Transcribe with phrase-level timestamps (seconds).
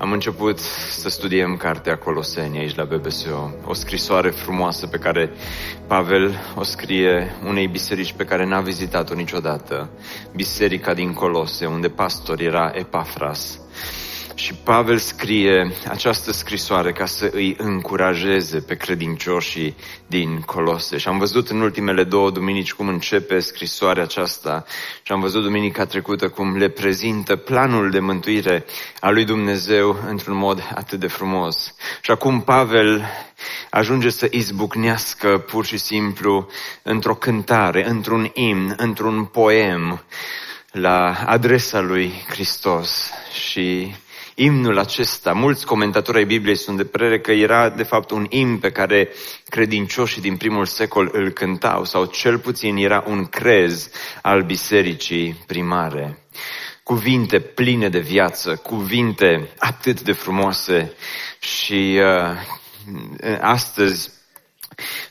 [0.00, 0.58] Am început
[0.90, 5.30] să studiem cartea Coloseni aici la BBSO, o scrisoare frumoasă pe care
[5.86, 9.88] Pavel o scrie unei biserici pe care n-a vizitat-o niciodată,
[10.34, 13.60] biserica din Colose, unde pastor era Epafras.
[14.38, 20.96] Și Pavel scrie această scrisoare ca să îi încurajeze pe credincioșii din Colose.
[20.96, 24.64] Și am văzut în ultimele două duminici cum începe scrisoarea aceasta
[25.02, 28.64] și am văzut duminica trecută cum le prezintă planul de mântuire
[29.00, 31.74] a lui Dumnezeu într-un mod atât de frumos.
[32.00, 33.04] Și acum Pavel
[33.70, 36.48] ajunge să izbucnească pur și simplu
[36.82, 40.04] într-o cântare, într-un imn, într-un poem
[40.70, 43.10] la adresa lui Hristos
[43.48, 43.94] și
[44.40, 48.58] imnul acesta, mulți comentatori ai Bibliei sunt de părere că era de fapt un imn
[48.58, 49.08] pe care
[49.48, 53.90] credincioșii din primul secol îl cântau sau cel puțin era un crez
[54.22, 56.18] al bisericii primare.
[56.82, 60.92] Cuvinte pline de viață, cuvinte atât de frumoase
[61.38, 64.10] și uh, astăzi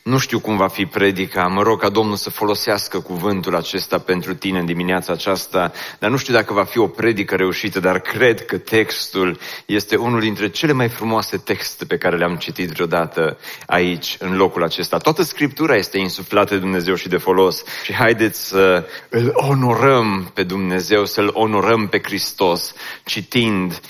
[0.08, 4.34] nu știu cum va fi predica, mă rog ca Domnul să folosească cuvântul acesta pentru
[4.34, 8.44] tine în dimineața aceasta, dar nu știu dacă va fi o predică reușită, dar cred
[8.44, 14.16] că textul este unul dintre cele mai frumoase texte pe care le-am citit vreodată aici,
[14.18, 14.96] în locul acesta.
[14.96, 17.62] Toată Scriptura este insuflată de Dumnezeu și de folos.
[17.84, 23.80] Și haideți să îl onorăm pe Dumnezeu, să-l onorăm pe Hristos, citind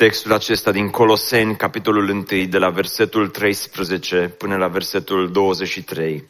[0.00, 6.24] textul acesta din Coloseni, capitolul 1, de la versetul 13 până la versetul 23.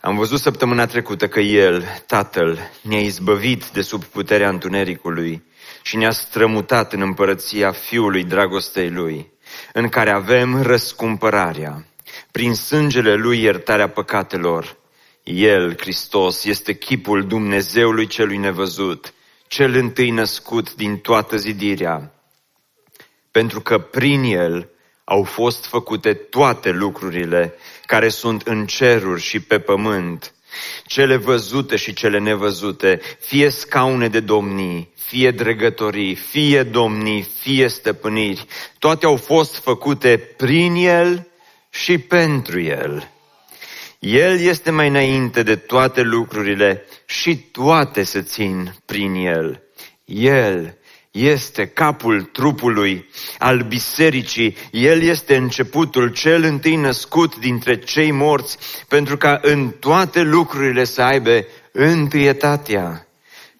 [0.00, 5.42] Am văzut săptămâna trecută că El, Tatăl, ne-a izbăvit de sub puterea întunericului
[5.82, 9.32] și ne-a strămutat în împărăția Fiului dragostei Lui,
[9.72, 11.86] în care avem răscumpărarea,
[12.30, 14.76] prin sângele Lui iertarea păcatelor.
[15.22, 19.14] El, Hristos, este chipul Dumnezeului celui nevăzut,
[19.50, 22.12] cel întâi născut din toată zidirea,
[23.30, 24.68] pentru că prin el
[25.04, 27.54] au fost făcute toate lucrurile
[27.86, 30.34] care sunt în ceruri și pe pământ,
[30.86, 38.46] cele văzute și cele nevăzute, fie scaune de domnii, fie dregătorii, fie domnii, fie stăpâniri,
[38.78, 41.28] toate au fost făcute prin el
[41.70, 43.10] și pentru el.
[43.98, 49.62] El este mai înainte de toate lucrurile și toate se țin prin El.
[50.04, 50.78] El
[51.10, 59.16] este capul trupului al bisericii, El este începutul cel întâi născut dintre cei morți, pentru
[59.16, 63.06] ca în toate lucrurile să aibă întâietatea.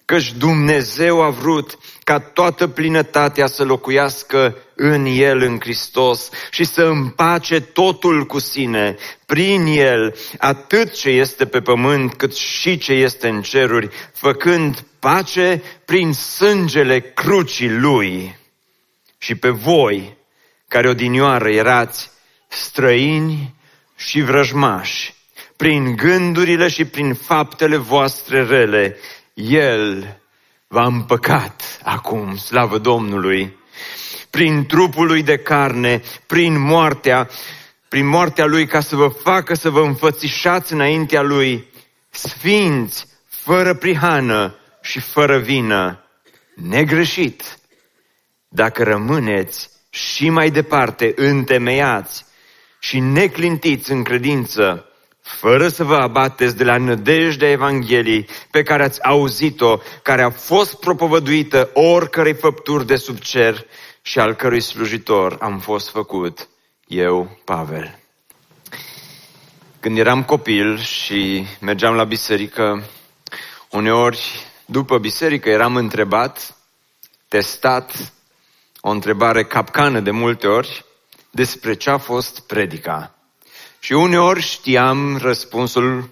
[0.05, 1.77] Căci Dumnezeu a vrut
[2.11, 8.95] ca toată plinătatea să locuiască în El, în Hristos, și să împace totul cu sine,
[9.25, 15.63] prin El, atât ce este pe pământ, cât și ce este în ceruri, făcând pace
[15.85, 18.37] prin sângele crucii Lui.
[19.17, 20.17] Și pe voi,
[20.67, 22.09] care odinioară erați
[22.47, 23.55] străini
[23.95, 25.13] și vrăjmași,
[25.55, 28.97] prin gândurile și prin faptele voastre rele,
[29.33, 30.20] El
[30.71, 33.57] v-a împăcat acum, slavă Domnului,
[34.29, 37.29] prin trupul lui de carne, prin moartea,
[37.87, 41.67] prin moartea lui ca să vă facă să vă înfățișați înaintea lui,
[42.09, 46.03] sfinți, fără prihană și fără vină,
[46.55, 47.59] negreșit.
[48.47, 52.25] Dacă rămâneți și mai departe întemeiați
[52.79, 54.85] și neclintiți în credință,
[55.21, 60.79] fără să vă abateți de la nădejdea Evangheliei pe care ați auzit-o, care a fost
[60.79, 63.65] propovăduită oricărei făpturi de sub cer
[64.01, 66.47] și al cărui slujitor am fost făcut
[66.87, 67.99] eu, Pavel.
[69.79, 72.83] Când eram copil și mergeam la biserică,
[73.69, 76.57] uneori după biserică eram întrebat,
[77.27, 78.13] testat,
[78.81, 80.85] o întrebare capcană de multe ori,
[81.29, 83.15] despre ce a fost predica.
[83.83, 86.09] Și uneori știam răspunsul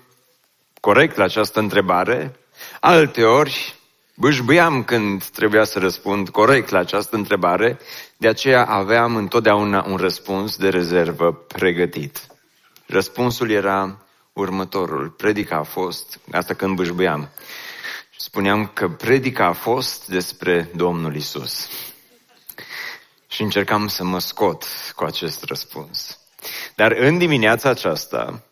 [0.82, 2.40] corect la această întrebare,
[2.80, 3.76] alteori
[4.16, 7.80] bâșbâiam când trebuia să răspund corect la această întrebare,
[8.18, 12.28] de aceea aveam întotdeauna un răspuns de rezervă pregătit.
[12.86, 15.10] Răspunsul era următorul.
[15.10, 17.30] Predica a fost, asta când bâșbâiam,
[18.18, 21.70] spuneam că predica a fost despre Domnul Isus.
[23.28, 24.64] Și încercam să mă scot
[24.96, 26.20] cu acest răspuns.
[26.76, 28.44] Dar în dimineața aceasta,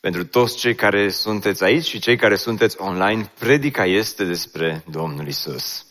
[0.00, 5.28] pentru toți cei care sunteți aici și cei care sunteți online, predica este despre Domnul
[5.28, 5.86] Isus.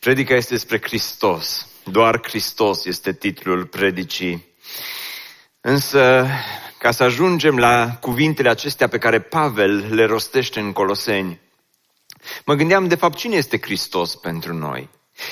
[0.00, 1.68] Predica este despre Hristos.
[1.84, 4.44] Doar Hristos este titlul predicii.
[5.60, 6.26] Însă,
[6.78, 11.40] ca să ajungem la cuvintele acestea pe care Pavel le rostește în Coloseni,
[12.44, 14.88] mă gândeam, de fapt, cine este Hristos pentru noi?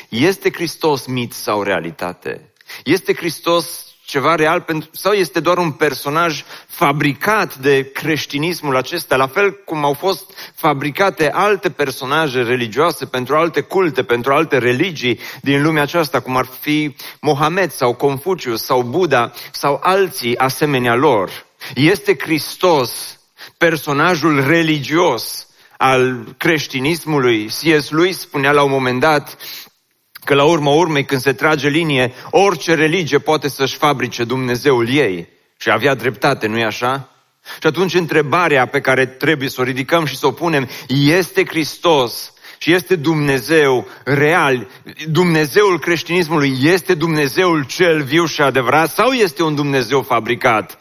[0.09, 2.53] Este Hristos mit sau realitate?
[2.85, 9.27] Este Hristos ceva real pentru, sau este doar un personaj fabricat de creștinismul acesta, la
[9.27, 15.63] fel cum au fost fabricate alte personaje religioase pentru alte culte, pentru alte religii din
[15.63, 21.31] lumea aceasta, cum ar fi Mohamed sau Confucius sau Buddha sau alții asemenea lor.
[21.75, 23.19] Este Hristos
[23.57, 27.47] personajul religios al creștinismului.
[27.47, 27.91] C.S.
[27.91, 29.37] Lewis spunea la un moment dat,
[30.25, 35.29] Că la urma urmei, când se trage linie, orice religie poate să-și fabrice Dumnezeul ei.
[35.57, 37.09] Și avea dreptate, nu-i așa?
[37.61, 42.33] Și atunci întrebarea pe care trebuie să o ridicăm și să o punem, este Hristos
[42.59, 44.69] și este Dumnezeu real,
[45.09, 50.79] Dumnezeul creștinismului este Dumnezeul cel viu și adevărat sau este un Dumnezeu fabricat?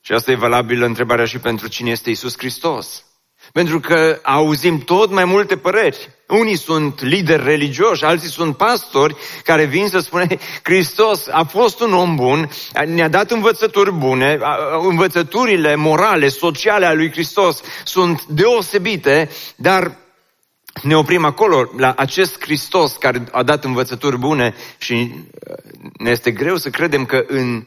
[0.00, 3.04] Și asta e valabilă întrebarea și pentru cine este Isus Hristos.
[3.52, 6.10] Pentru că auzim tot mai multe păreri.
[6.32, 11.92] Unii sunt lideri religioși, alții sunt pastori care vin să spune Hristos a fost un
[11.92, 12.50] om bun,
[12.86, 14.38] ne-a dat învățături bune,
[14.88, 19.96] învățăturile morale, sociale ale lui Hristos sunt deosebite, dar
[20.82, 25.56] ne oprim acolo, la acest Hristos care a dat învățături bune și uh,
[25.98, 27.66] ne este greu să credem că în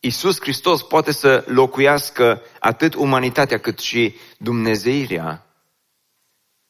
[0.00, 5.47] Isus Hristos poate să locuiască atât umanitatea cât și Dumnezeirea.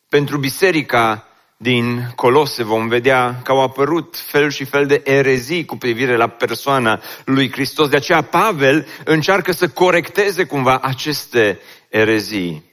[0.08, 5.76] Pentru biserica din Colose vom vedea că au apărut fel și fel de erezii cu
[5.76, 7.88] privire la persoana lui Hristos.
[7.88, 12.64] De aceea Pavel încearcă să corecteze cumva aceste erezii.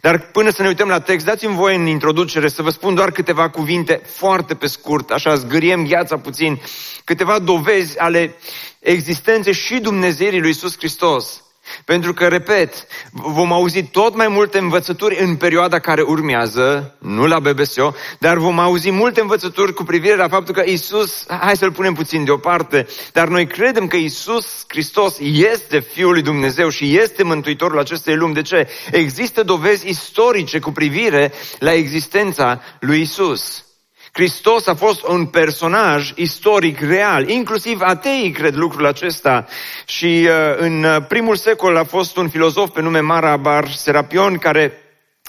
[0.00, 3.10] Dar până să ne uităm la text, dați-mi voie în introducere să vă spun doar
[3.10, 6.60] câteva cuvinte foarte pe scurt, așa zgâriem gheața puțin,
[7.04, 8.34] câteva dovezi ale
[8.78, 11.42] existenței și Dumnezeirii lui Iisus Hristos.
[11.84, 17.38] Pentru că, repet, vom auzi tot mai multe învățături în perioada care urmează, nu la
[17.38, 21.94] BBSO, dar vom auzi multe învățături cu privire la faptul că Isus, hai să-L punem
[21.94, 27.78] puțin deoparte, dar noi credem că Isus Hristos este Fiul lui Dumnezeu și este Mântuitorul
[27.78, 28.34] acestei lumi.
[28.34, 28.68] De ce?
[28.90, 33.64] Există dovezi istorice cu privire la existența lui Isus.
[34.12, 39.46] Hristos a fost un personaj istoric real, inclusiv ateii cred lucrul acesta.
[39.84, 44.72] Și uh, în uh, primul secol a fost un filozof pe nume Marabar Serapion care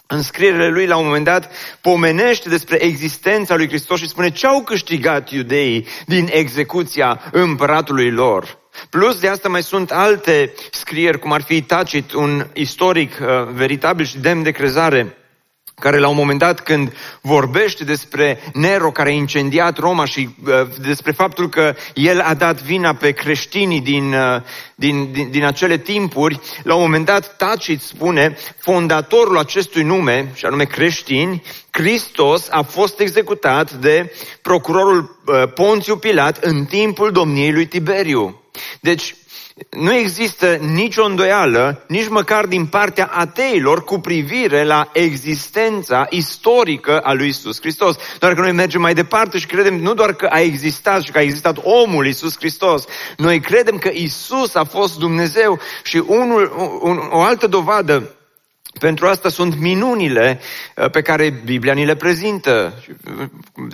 [0.07, 1.51] în scrierile lui la un moment dat
[1.81, 8.59] pomenește despre existența lui Hristos și spune ce au câștigat iudeii din execuția împăratului lor.
[8.89, 14.05] Plus de asta mai sunt alte scrieri, cum ar fi Tacit, un istoric uh, veritabil
[14.05, 15.15] și demn de crezare,
[15.81, 20.67] care la un moment dat când vorbește despre Nero care a incendiat Roma și uh,
[20.81, 24.41] despre faptul că el a dat vina pe creștinii din, uh,
[24.75, 30.45] din, din, din acele timpuri, la un moment dat Tacit spune, fondatorul acestui nume, și
[30.45, 37.65] anume creștini, Hristos a fost executat de procurorul uh, Ponțiu Pilat în timpul domniei lui
[37.65, 38.41] Tiberiu.
[38.79, 39.15] Deci,
[39.69, 47.13] nu există nicio îndoială, nici măcar din partea ateilor, cu privire la existența istorică a
[47.13, 47.97] lui Isus Hristos.
[48.19, 51.17] Doar că noi mergem mai departe și credem nu doar că a existat și că
[51.17, 52.85] a existat omul Isus Hristos,
[53.17, 58.15] noi credem că Isus a fost Dumnezeu și unul, un, o altă dovadă
[58.79, 60.39] pentru asta sunt minunile
[60.75, 62.83] uh, pe care Biblia ni le prezintă.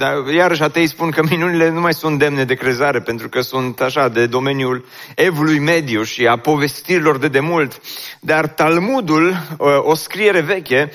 [0.01, 3.81] Uh, iarăși atei spun că minunile nu mai sunt demne de crezare, pentru că sunt
[3.81, 4.85] așa de domeniul
[5.15, 7.81] evului mediu și a povestirilor de demult.
[8.19, 10.91] Dar Talmudul, uh, o scriere veche,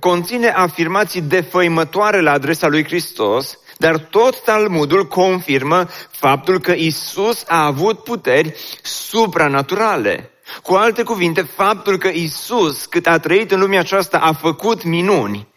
[0.00, 7.64] conține afirmații defăimătoare la adresa lui Hristos, dar tot Talmudul confirmă faptul că Isus a
[7.64, 10.30] avut puteri supranaturale.
[10.62, 15.48] Cu alte cuvinte, faptul că Isus, cât a trăit în lumea aceasta, a făcut minuni,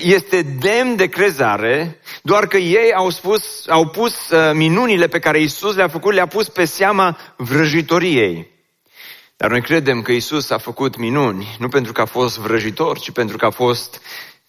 [0.00, 5.40] este demn de crezare, doar că ei au, spus, au pus uh, minunile pe care
[5.40, 8.50] Isus le-a făcut, le-a pus pe seama vrăjitoriei.
[9.36, 13.10] Dar noi credem că Isus a făcut minuni, nu pentru că a fost vrăjitor, ci
[13.10, 14.00] pentru că a fost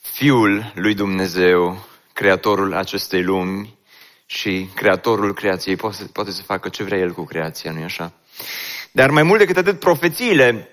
[0.01, 3.77] Fiul lui Dumnezeu, Creatorul acestei lumi
[4.25, 5.75] și Creatorul creației.
[5.75, 8.13] Poate, poate să facă ce vrea El cu creația, nu-i așa?
[8.95, 10.67] Dar mai mult decât atât, profețiile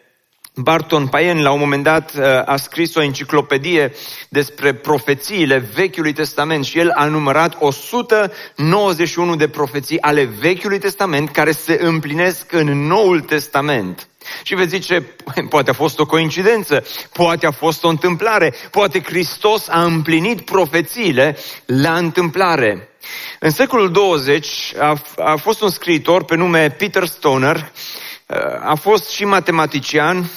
[0.55, 3.93] Barton Payen la un moment dat uh, a scris o enciclopedie
[4.29, 11.51] despre profețiile Vechiului Testament și el a numărat 191 de profeții ale Vechiului Testament care
[11.53, 14.09] se împlinesc în Noul Testament.
[14.43, 15.07] Și veți zice,
[15.49, 21.37] poate a fost o coincidență, poate a fost o întâmplare, poate Hristos a împlinit profețiile
[21.67, 22.89] la întâmplare.
[23.39, 24.49] În secolul 20
[24.79, 27.73] a, a fost un scriitor pe nume Peter Stoner,
[28.63, 30.31] a fost și matematician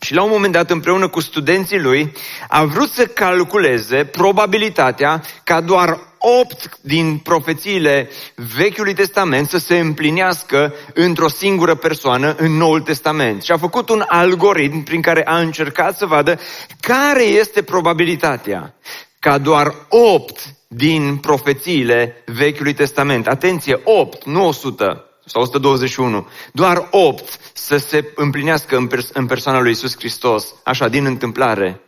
[0.00, 2.12] și la un moment dat, împreună cu studenții lui,
[2.48, 8.10] a vrut să calculeze probabilitatea ca doar opt din profețiile
[8.56, 13.42] Vechiului Testament să se împlinească într-o singură persoană în Noul Testament.
[13.42, 16.38] Și a făcut un algoritm prin care a încercat să vadă
[16.80, 18.74] care este probabilitatea
[19.18, 23.26] ca doar opt din profețiile Vechiului Testament.
[23.26, 29.60] Atenție, opt, nu 100 sau 121, doar 8 să se împlinească în, pers- în persoana
[29.60, 31.80] lui Isus Hristos, așa, din întâmplare.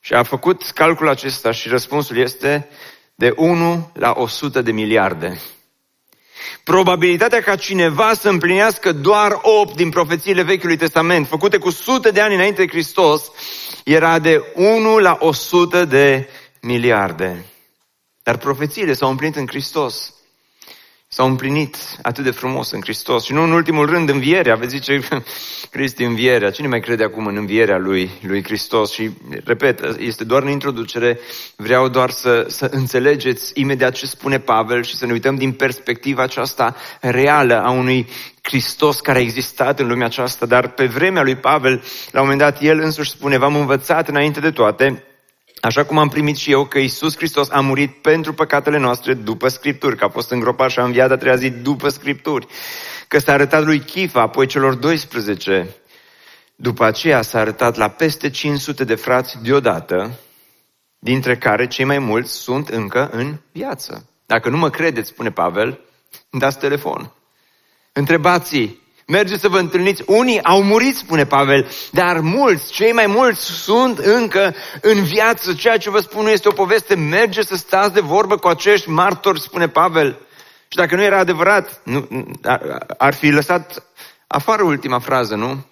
[0.00, 2.68] Și a făcut calculul acesta și răspunsul este
[3.14, 5.40] de 1 la 100 de miliarde.
[6.64, 12.20] Probabilitatea ca cineva să împlinească doar 8 din profețiile Vechiului Testament, făcute cu sute de
[12.20, 13.30] ani înainte de Hristos,
[13.84, 16.28] era de 1 la 100 de
[16.60, 17.44] miliarde.
[18.22, 20.14] Dar profețiile s-au împlinit în Hristos
[21.14, 23.24] s-au împlinit atât de frumos în Hristos.
[23.24, 24.54] Și nu în ultimul rând învierea.
[24.54, 25.00] Veți zice,
[25.70, 26.50] Cristi, învierea.
[26.50, 28.92] Cine mai crede acum în învierea lui, lui Hristos?
[28.92, 29.10] Și,
[29.44, 31.18] repet, este doar în introducere.
[31.56, 36.22] Vreau doar să, să înțelegeți imediat ce spune Pavel și să ne uităm din perspectiva
[36.22, 38.08] aceasta reală a unui
[38.42, 40.46] Hristos care a existat în lumea aceasta.
[40.46, 44.40] Dar pe vremea lui Pavel, la un moment dat, el însuși spune, v-am învățat înainte
[44.40, 45.04] de toate
[45.64, 49.48] Așa cum am primit și eu că Isus Hristos a murit pentru păcatele noastre după
[49.48, 52.46] Scripturi, că a fost îngropat și a înviat a treia zi după Scripturi,
[53.08, 55.76] că s-a arătat lui Chifa, apoi celor 12.
[56.56, 60.18] După aceea s-a arătat la peste 500 de frați deodată,
[60.98, 64.08] dintre care cei mai mulți sunt încă în viață.
[64.26, 65.80] Dacă nu mă credeți, spune Pavel,
[66.30, 67.12] dați telefon.
[67.92, 68.78] Întrebați
[69.12, 70.02] Mergeți să vă întâlniți.
[70.06, 75.52] Unii au murit, spune Pavel, dar mulți, cei mai mulți, sunt încă în viață.
[75.52, 76.94] Ceea ce vă spun nu este o poveste.
[76.94, 80.18] Mergeți să stați de vorbă cu acești martori, spune Pavel.
[80.68, 82.08] Și dacă nu era adevărat, nu,
[82.98, 83.86] ar fi lăsat
[84.26, 85.66] afară ultima frază, nu?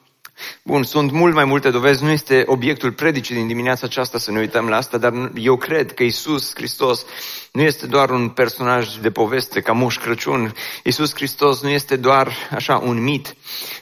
[0.63, 4.39] Bun, sunt mult mai multe dovezi, nu este obiectul predicii din dimineața aceasta să ne
[4.39, 7.05] uităm la asta, dar eu cred că Isus Hristos
[7.53, 10.55] nu este doar un personaj de poveste ca Moș Crăciun.
[10.85, 13.35] Isus Hristos nu este doar așa un mit.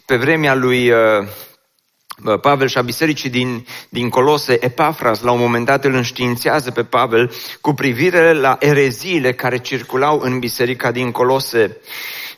[0.07, 0.99] Pe vremea lui uh,
[2.41, 6.85] Pavel și a bisericii din, din Colose, Epafras, la un moment dat îl înștiințează pe
[6.85, 11.77] Pavel cu privire la ereziile care circulau în biserica din Colose.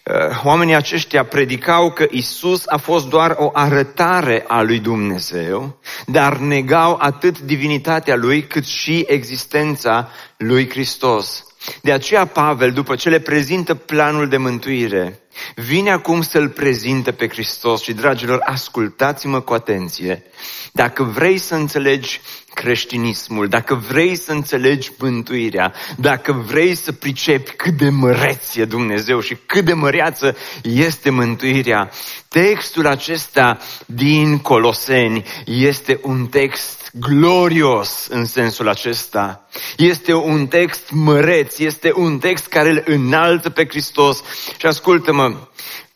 [0.04, 6.37] Uh, oamenii aceștia predicau că Isus a fost doar o arătare a lui Dumnezeu, dar
[6.37, 11.45] negau atât divinitatea lui cât și existența lui Hristos.
[11.83, 15.21] De aceea Pavel, după ce le prezintă planul de mântuire,
[15.54, 20.23] vine acum să-l prezinte pe Hristos și, dragilor, ascultați-mă cu atenție.
[20.72, 22.20] Dacă vrei să înțelegi
[22.54, 29.20] creștinismul, dacă vrei să înțelegi mântuirea, dacă vrei să pricepi cât de măreț e Dumnezeu
[29.20, 31.90] și cât de măreață este mântuirea,
[32.28, 39.48] textul acesta din Coloseni este un text glorios în sensul acesta.
[39.76, 44.22] Este un text măreț, este un text care îl înalță pe Hristos.
[44.58, 45.36] Și ascultă-mă,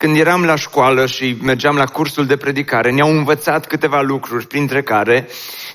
[0.05, 4.83] când eram la școală și mergeam la cursul de predicare, ne-au învățat câteva lucruri, printre
[4.83, 5.29] care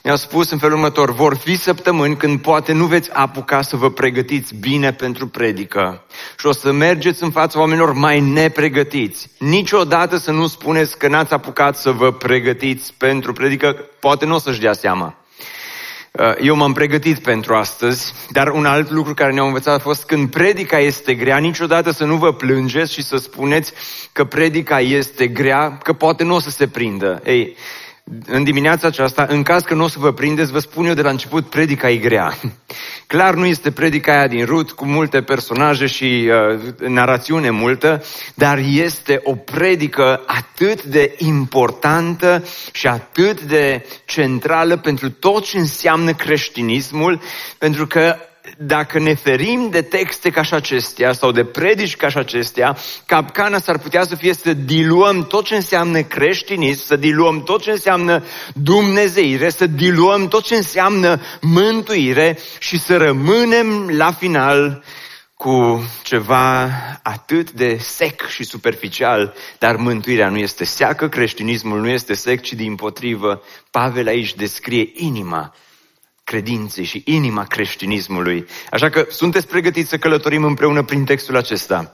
[0.03, 3.91] ne-au spus în felul următor, vor fi săptămâni când poate nu veți apuca să vă
[3.91, 6.03] pregătiți bine pentru predică
[6.37, 9.29] și o să mergeți în fața oamenilor mai nepregătiți.
[9.39, 14.39] Niciodată să nu spuneți că n-ați apucat să vă pregătiți pentru predică, poate nu o
[14.39, 15.18] să-și dea seama.
[16.11, 20.05] Uh, eu m-am pregătit pentru astăzi, dar un alt lucru care ne-au învățat a fost
[20.05, 23.73] când predica este grea, niciodată să nu vă plângeți și să spuneți
[24.11, 27.21] că predica este grea, că poate nu o să se prindă.
[27.25, 27.55] Ei,
[28.25, 31.01] în dimineața aceasta, în caz că nu o să vă prindeți, vă spun eu de
[31.01, 32.37] la început, predica e grea.
[33.07, 38.03] Clar nu este predica aia din Rut cu multe personaje și uh, narațiune multă,
[38.35, 46.13] dar este o predică atât de importantă și atât de centrală pentru tot ce înseamnă
[46.13, 47.21] creștinismul,
[47.57, 48.15] pentru că
[48.57, 53.59] dacă ne ferim de texte ca și acestea sau de predici ca și acestea, capcana
[53.59, 58.23] s-ar putea să fie să diluăm tot ce înseamnă creștinism, să diluăm tot ce înseamnă
[58.53, 64.83] dumnezeire, să diluăm tot ce înseamnă mântuire și să rămânem la final
[65.35, 66.69] cu ceva
[67.03, 72.53] atât de sec și superficial, dar mântuirea nu este seacă, creștinismul nu este sec, ci
[72.53, 73.41] din potrivă,
[73.71, 75.53] Pavel aici descrie inima
[76.29, 78.45] credinței și inima creștinismului.
[78.71, 81.93] Așa că sunteți pregătiți să călătorim împreună prin textul acesta.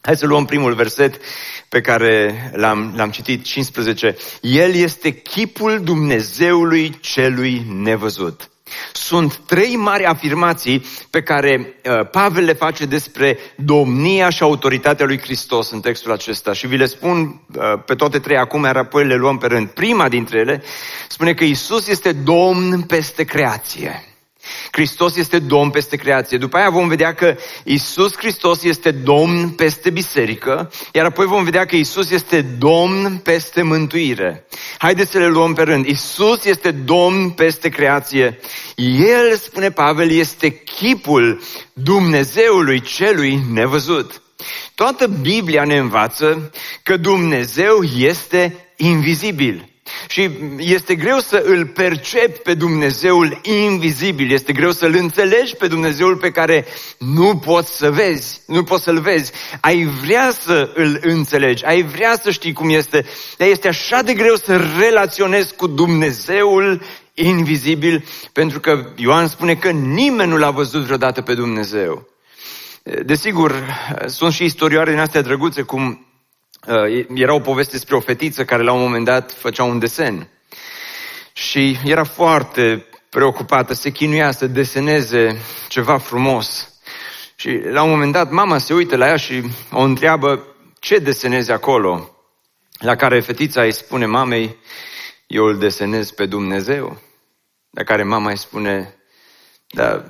[0.00, 1.20] Hai să luăm primul verset
[1.68, 4.16] pe care l-am, l-am citit, 15.
[4.40, 8.50] El este chipul Dumnezeului celui nevăzut.
[8.92, 15.20] Sunt trei mari afirmații pe care uh, Pavel le face despre domnia și autoritatea lui
[15.20, 17.18] Hristos în textul acesta și vi le spun
[17.56, 19.68] uh, pe toate trei acum, iar apoi le luăm pe rând.
[19.68, 20.62] Prima dintre ele
[21.20, 24.04] spune că Isus este Domn peste creație.
[24.70, 26.38] Hristos este Domn peste creație.
[26.38, 31.64] După aia vom vedea că Isus Hristos este Domn peste biserică, iar apoi vom vedea
[31.64, 34.46] că Isus este Domn peste mântuire.
[34.78, 35.86] Haideți să le luăm pe rând.
[35.86, 38.38] Isus este Domn peste creație.
[39.06, 44.22] El, spune Pavel, este chipul Dumnezeului celui nevăzut.
[44.74, 46.50] Toată Biblia ne învață
[46.82, 49.69] că Dumnezeu este invizibil.
[50.10, 56.16] Și este greu să îl percepi pe Dumnezeul invizibil, este greu să-l înțelegi pe Dumnezeul
[56.16, 56.66] pe care
[56.98, 59.32] nu poți să vezi, nu poți să-l vezi.
[59.60, 63.04] Ai vrea să îl înțelegi, ai vrea să știi cum este,
[63.36, 66.82] dar este așa de greu să relaționezi cu Dumnezeul
[67.14, 72.08] invizibil, pentru că Ioan spune că nimeni nu l-a văzut vreodată pe Dumnezeu.
[73.04, 73.64] Desigur,
[74.06, 76.09] sunt și istorioare din astea drăguțe, cum Uh,
[77.14, 80.28] era o poveste despre o fetiță care la un moment dat făcea un desen.
[81.32, 85.36] Și era foarte preocupată, se chinuia să deseneze
[85.68, 86.74] ceva frumos.
[87.36, 90.46] Și la un moment dat mama se uită la ea și o întreabă
[90.78, 92.14] ce desenezi acolo.
[92.78, 94.56] La care fetița îi spune mamei,
[95.26, 97.00] eu îl desenez pe Dumnezeu.
[97.70, 98.94] La care mama îi spune,
[99.68, 100.04] da,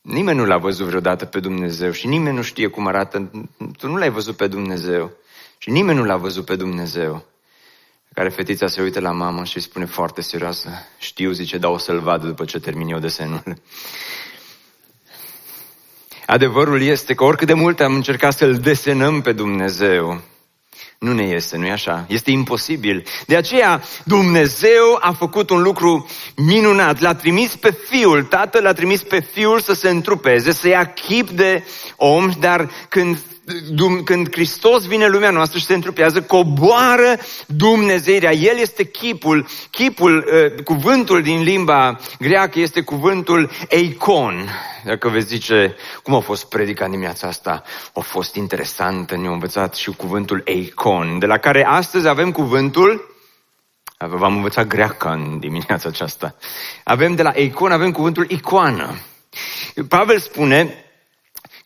[0.00, 3.30] nimeni nu l-a văzut vreodată pe Dumnezeu și nimeni nu știe cum arată,
[3.78, 5.16] tu nu l-ai văzut pe Dumnezeu.
[5.58, 7.24] Și nimeni nu l-a văzut pe Dumnezeu.
[8.14, 10.68] Care fetița se uită la mama și îi spune foarte serioasă,
[10.98, 13.42] știu, zice, dar o să-l vad după ce termin eu desenul.
[16.26, 20.20] Adevărul este că oricât de mult am încercat să-L desenăm pe Dumnezeu,
[20.98, 22.04] nu ne iese, nu-i așa?
[22.08, 23.06] Este imposibil.
[23.26, 27.00] De aceea Dumnezeu a făcut un lucru minunat.
[27.00, 31.30] L-a trimis pe Fiul, Tatăl l-a trimis pe Fiul să se întrupeze, să ia chip
[31.30, 31.64] de
[31.96, 33.18] om, dar când
[34.04, 38.32] când Hristos vine în lumea noastră și se întrupează, coboară Dumnezeirea.
[38.32, 44.48] El este chipul, chipul, uh, cuvântul din limba greacă este cuvântul eikon.
[44.84, 47.62] Dacă veți zice, cum a fost predica dimineața asta?
[47.94, 53.12] A fost interesant, ne-a învățat și cuvântul eikon, de la care astăzi avem cuvântul
[53.98, 56.34] V-am învățat greacă în dimineața aceasta.
[56.84, 58.94] Avem de la eikon, avem cuvântul icoană.
[59.88, 60.83] Pavel spune,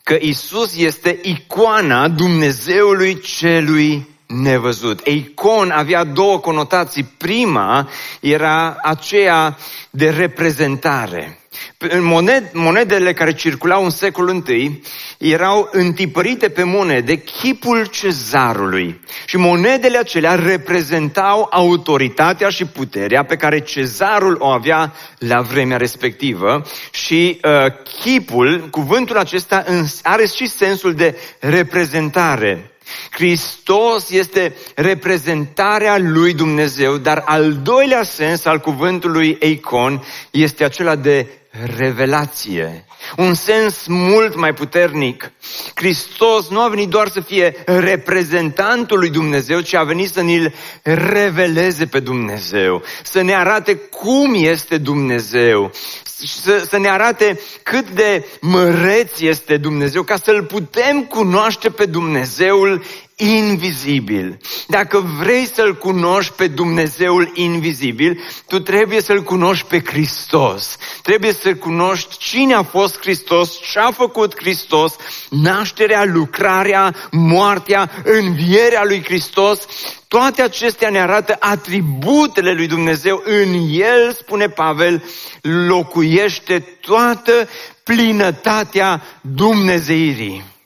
[0.09, 5.07] că Isus este icoana Dumnezeului celui nevăzut.
[5.07, 7.05] Icon avea două conotații.
[7.17, 7.89] Prima
[8.21, 9.57] era aceea
[9.91, 11.39] de reprezentare.
[11.79, 14.81] În moned, monedele care circulau în secolul I
[15.19, 19.01] erau întipărite pe monede chipul cezarului.
[19.27, 26.67] Și monedele acelea reprezentau autoritatea și puterea pe care cezarul o avea la vremea respectivă.
[26.91, 29.65] Și uh, chipul, cuvântul acesta
[30.03, 32.71] are și sensul de reprezentare.
[33.11, 41.27] Hristos este reprezentarea lui Dumnezeu, dar al doilea sens al cuvântului Eicon este acela de
[41.77, 42.85] revelație.
[43.17, 45.33] Un sens mult mai puternic.
[45.75, 50.55] Hristos nu a venit doar să fie reprezentantul lui Dumnezeu, ci a venit să ne-l
[50.83, 55.71] reveleze pe Dumnezeu, să ne arate cum este Dumnezeu,
[56.05, 62.83] să, să ne arate cât de măreț este Dumnezeu, ca să-L putem cunoaște pe Dumnezeul
[63.19, 64.39] invizibil.
[64.67, 70.77] Dacă vrei să-L cunoști pe Dumnezeul invizibil, tu trebuie să-L cunoști pe Hristos.
[71.03, 74.97] Trebuie să cunoști cine a fost Hristos, ce a făcut Hristos,
[75.31, 79.67] nașterea, lucrarea, moartea, învierea lui Hristos.
[80.09, 83.23] Toate acestea ne arată atributele lui Dumnezeu.
[83.25, 85.05] În El, spune Pavel,
[85.43, 87.49] locuiește toată
[87.83, 90.57] plinătatea Dumnezeirii.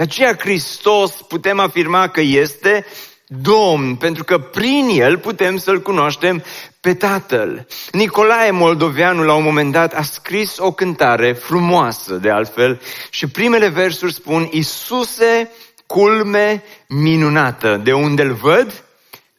[0.00, 2.86] De aceea Hristos putem afirma că este
[3.26, 6.44] Domn, pentru că prin El putem să-L cunoaștem
[6.80, 7.66] pe Tatăl.
[7.92, 13.68] Nicolae Moldoveanu la un moment dat a scris o cântare frumoasă de altfel și primele
[13.68, 15.50] versuri spun Isuse,
[15.86, 18.84] culme minunată, de unde îl văd?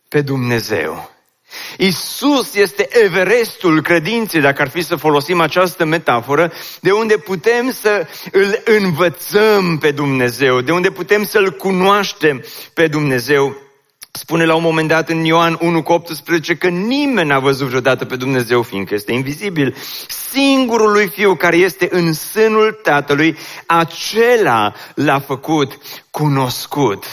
[0.08, 1.11] Pe Dumnezeu.
[1.78, 8.08] Isus este Everestul credinței, dacă ar fi să folosim această metaforă, de unde putem să
[8.32, 13.56] îl învățăm pe Dumnezeu, de unde putem să-L cunoaștem pe Dumnezeu.
[14.14, 18.06] Spune la un moment dat în Ioan 1 cu 18 că nimeni n-a văzut vreodată
[18.06, 19.76] pe Dumnezeu, fiindcă este invizibil.
[20.32, 25.78] Singurul lui Fiu care este în sânul Tatălui, acela l-a făcut
[26.10, 27.04] cunoscut.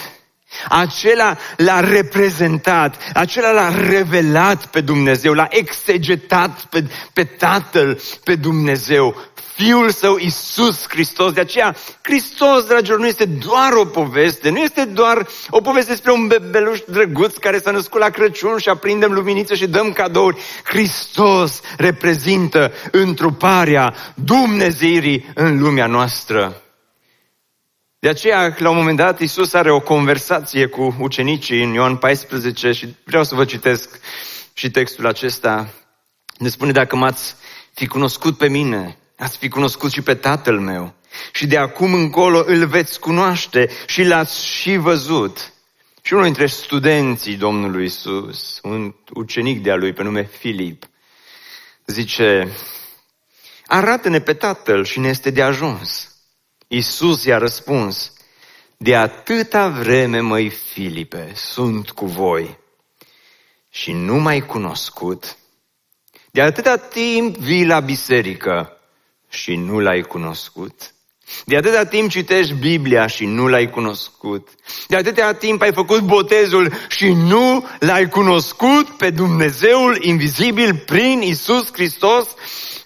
[0.68, 9.16] Acela l-a reprezentat, acela l-a revelat pe Dumnezeu, l-a exegetat pe, pe Tatăl, pe Dumnezeu.
[9.58, 11.32] Fiul Său, Isus Hristos.
[11.32, 16.12] De aceea, Hristos, dragilor, nu este doar o poveste, nu este doar o poveste despre
[16.12, 20.40] un bebeluș drăguț care s-a născut la Crăciun și aprindem luminiță și dăm cadouri.
[20.64, 26.62] Hristos reprezintă întruparea Dumnezeirii în lumea noastră.
[28.00, 32.72] De aceea, la un moment dat, Isus are o conversație cu ucenicii în Ioan 14
[32.72, 34.00] și vreau să vă citesc
[34.52, 35.72] și textul acesta.
[36.36, 37.34] Ne spune, dacă m-ați
[37.74, 40.94] fi cunoscut pe mine, ați fi cunoscut și pe Tatăl meu.
[41.32, 45.52] Și de acum încolo îl veți cunoaște și l-ați și văzut.
[46.02, 50.84] Și unul dintre studenții Domnului Isus, un ucenic de-a lui pe nume Filip,
[51.86, 52.48] zice,
[53.66, 56.17] arată-ne pe Tatăl și ne este de ajuns.
[56.68, 58.12] Isus i-a răspuns,
[58.76, 62.58] de atâta vreme, măi Filipe, sunt cu voi
[63.70, 65.36] și nu m-ai cunoscut.
[66.30, 68.72] De atâta timp vii la biserică
[69.28, 70.92] și nu l-ai cunoscut.
[71.44, 74.48] De atâta timp citești Biblia și nu l-ai cunoscut.
[74.88, 81.72] De atâta timp ai făcut botezul și nu l-ai cunoscut pe Dumnezeul invizibil prin Isus
[81.72, 82.34] Hristos.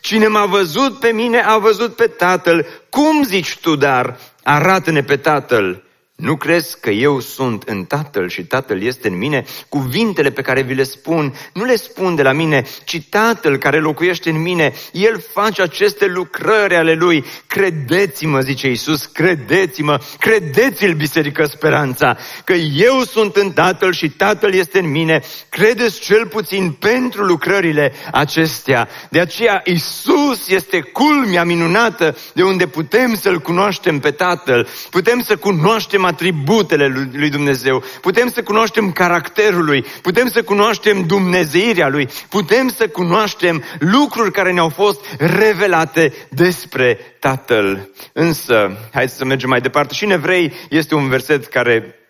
[0.01, 2.67] Cine m-a văzut pe mine a văzut pe Tatăl.
[2.93, 5.83] Cum zici tu, dar, arată-ne pe Tatăl?
[6.23, 9.45] Nu crezi că eu sunt în Tatăl și Tatăl este în mine?
[9.69, 13.81] Cuvintele pe care vi le spun, nu le spun de la mine, ci Tatăl care
[13.81, 17.25] locuiește în mine, El face aceste lucrări ale Lui.
[17.47, 24.79] Credeți-mă, zice Iisus, credeți-mă, credeți-l, Biserică Speranța, că eu sunt în Tatăl și Tatăl este
[24.79, 25.23] în mine.
[25.49, 28.89] Credeți cel puțin pentru lucrările acestea.
[29.11, 35.37] De aceea Iisus este culmea minunată de unde putem să-L cunoaștem pe Tatăl, putem să
[35.37, 42.69] cunoaștem atributele lui Dumnezeu, putem să cunoaștem caracterul lui, putem să cunoaștem dumnezeirea lui, putem
[42.69, 47.91] să cunoaștem lucruri care ne-au fost revelate despre Tatăl.
[48.13, 49.95] Însă, haideți să mergem mai departe.
[49.95, 52.02] Și în Evrei este un verset care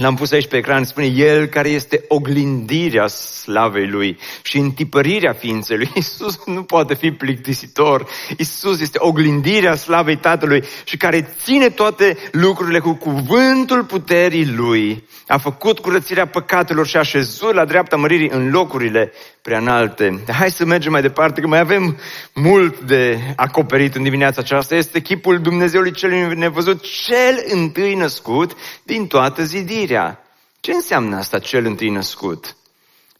[0.00, 5.76] L-am pus aici pe ecran, spune El care este oglindirea slavei Lui și întipărirea ființei
[5.76, 5.90] Lui.
[5.94, 8.08] Iisus nu poate fi plictisitor.
[8.36, 15.38] Iisus este oglindirea slavei Tatălui și care ține toate lucrurile cu cuvântul puterii Lui a
[15.38, 19.12] făcut curățirea păcatelor și a șezut la dreapta măririi în locurile
[19.42, 20.22] prea înalte.
[20.32, 21.98] Hai să mergem mai departe, că mai avem
[22.34, 24.74] mult de acoperit în dimineața aceasta.
[24.74, 30.20] Este chipul Dumnezeului celui nevăzut, cel întâi născut din toată zidirea.
[30.60, 32.56] Ce înseamnă asta, cel întâi născut?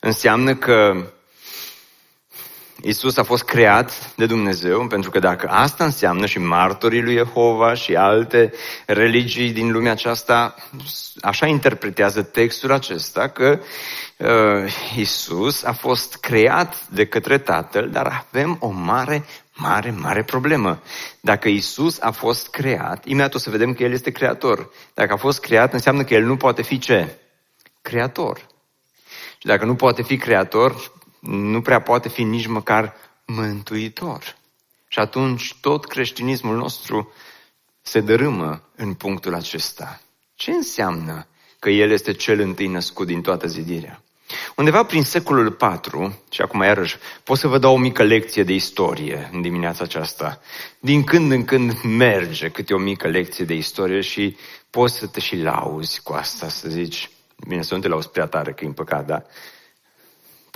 [0.01, 1.07] Înseamnă că
[2.83, 7.75] Isus a fost creat de Dumnezeu, pentru că dacă asta înseamnă și martorii lui Jehova
[7.75, 8.53] și alte
[8.87, 10.55] religii din lumea aceasta,
[11.21, 13.61] așa interpretează textul acesta că
[14.17, 20.83] uh, Isus a fost creat de către Tatăl, dar avem o mare, mare, mare problemă.
[21.21, 24.71] Dacă Isus a fost creat, imediat o să vedem că El este creator.
[24.95, 27.19] Dacă a fost creat, înseamnă că El nu poate fi ce?
[27.83, 28.47] Creator.
[29.39, 34.37] Și dacă nu poate fi creator, nu prea poate fi nici măcar mântuitor.
[34.89, 37.13] Și atunci tot creștinismul nostru
[37.83, 40.01] se dărâmă în punctul acesta.
[40.35, 41.27] Ce înseamnă
[41.59, 44.01] că El este cel întâi născut din toată zidirea?
[44.57, 48.53] Undeva prin secolul 4, și acum iarăși pot să vă dau o mică lecție de
[48.53, 50.41] istorie în dimineața aceasta.
[50.79, 54.37] Din când în când merge câte o mică lecție de istorie și
[54.71, 57.11] poți să te și lauzi cu asta, să zici,
[57.49, 59.27] bine, să nu te lauzi prea tare, că e păcat, dar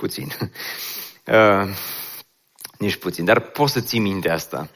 [0.01, 0.31] puțin.
[1.25, 1.67] Uh,
[2.77, 4.69] nici puțin, dar poți să ții minte asta.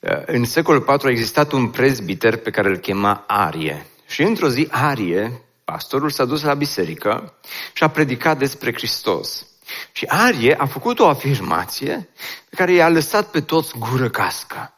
[0.00, 3.86] Uh, în secolul IV a existat un prezbiter pe care îl chema Arie.
[4.06, 7.38] Și într-o zi Arie, pastorul s-a dus la biserică
[7.72, 9.46] și a predicat despre Hristos.
[9.92, 12.08] Și Arie a făcut o afirmație
[12.50, 14.72] pe care i-a lăsat pe toți gură cască.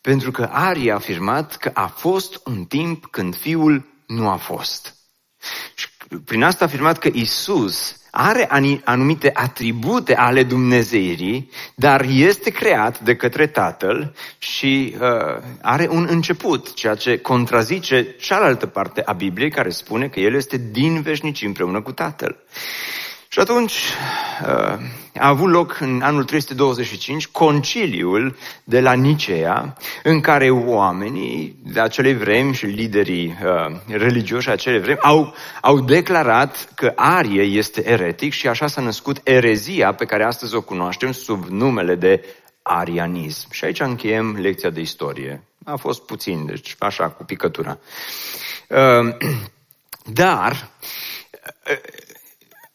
[0.00, 4.94] Pentru că Arie a afirmat că a fost un timp când fiul nu a fost.
[5.74, 5.88] Și
[6.24, 8.48] prin asta a afirmat că Isus are
[8.84, 16.74] anumite atribute ale Dumnezeirii, dar este creat de către Tatăl și uh, are un început,
[16.74, 21.80] ceea ce contrazice cealaltă parte a Bibliei care spune că El este din veșnicii împreună
[21.80, 22.36] cu Tatăl.
[23.28, 23.74] Și atunci
[24.46, 24.78] uh,
[25.18, 32.12] a avut loc în anul 325 conciliul de la Nicea, în care oamenii de acele
[32.12, 38.48] vremi și liderii uh, religioși acele vremi au, au declarat că Arie este eretic și
[38.48, 42.24] așa s-a născut erezia pe care astăzi o cunoaștem sub numele de
[42.62, 43.52] arianism.
[43.52, 45.42] Și aici încheiem lecția de istorie.
[45.64, 47.78] A fost puțin, deci așa, cu picătura.
[48.68, 49.16] Uh,
[50.22, 50.68] dar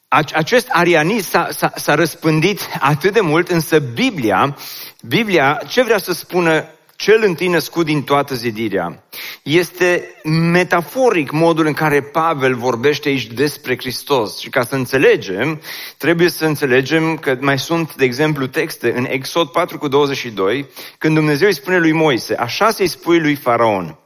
[0.10, 4.58] acest arianism s-a, s-a, s-a răspândit atât de mult, însă Biblia,
[5.02, 9.04] Biblia, ce vrea să spună cel întâi născut din toată zidirea?
[9.44, 10.16] Este
[10.52, 14.40] metaforic modul în care Pavel vorbește aici despre Hristos.
[14.40, 15.62] Și ca să înțelegem,
[15.98, 21.16] trebuie să înțelegem că mai sunt, de exemplu, texte în Exod 4 cu 22, când
[21.16, 23.98] Dumnezeu îi spune lui Moise, așa să-i spui lui Faraon,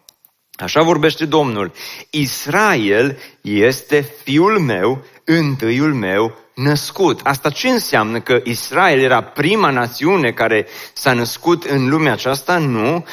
[0.57, 1.71] Așa vorbește Domnul.
[2.09, 7.19] Israel este fiul meu, întâiul meu născut.
[7.23, 8.19] Asta ce înseamnă?
[8.19, 12.57] Că Israel era prima națiune care s-a născut în lumea aceasta?
[12.57, 13.05] Nu.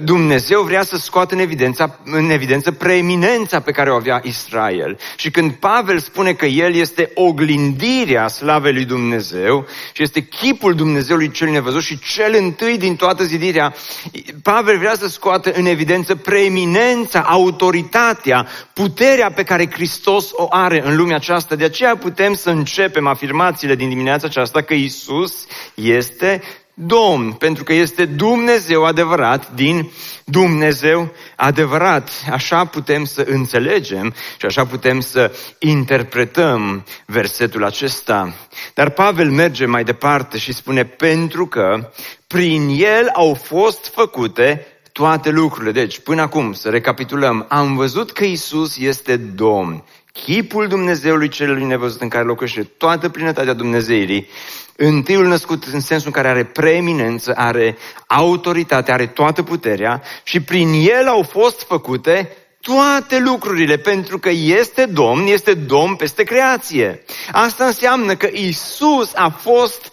[0.00, 4.98] Dumnezeu vrea să scoată în evidență, în evidență preeminența pe care o avea Israel.
[5.16, 11.30] Și când Pavel spune că el este oglindirea slavei lui Dumnezeu și este chipul Dumnezeului
[11.30, 13.74] cel nevăzut și cel întâi din toată zidirea,
[14.42, 20.96] Pavel vrea să scoată în evidență preeminența, autoritatea, puterea pe care Hristos o are în
[20.96, 21.54] lumea aceasta.
[21.54, 26.42] De aceea putem să începem începem afirmațiile din dimineața aceasta că Isus este
[26.74, 29.90] Domn, pentru că este Dumnezeu adevărat din
[30.24, 32.10] Dumnezeu adevărat.
[32.30, 38.34] Așa putem să înțelegem și așa putem să interpretăm versetul acesta.
[38.74, 41.90] Dar Pavel merge mai departe și spune, pentru că
[42.26, 45.72] prin el au fost făcute toate lucrurile.
[45.72, 49.84] Deci, până acum, să recapitulăm, am văzut că Isus este Domn
[50.24, 54.28] chipul Dumnezeului celui nevăzut în care locuiește toată plinătatea Dumnezeirii,
[54.76, 57.76] întâiul născut în sensul în care are preeminență, are
[58.06, 64.84] autoritate, are toată puterea și prin el au fost făcute toate lucrurile, pentru că este
[64.84, 67.02] Domn, este Domn peste creație.
[67.32, 69.92] Asta înseamnă că Isus a fost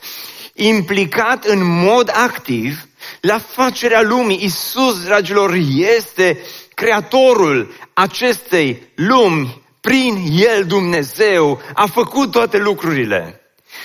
[0.54, 2.88] implicat în mod activ
[3.22, 4.44] la facerea lumii.
[4.44, 5.54] Isus, dragilor,
[5.98, 6.40] este
[6.74, 13.42] creatorul acestei lumi prin El Dumnezeu a făcut toate lucrurile.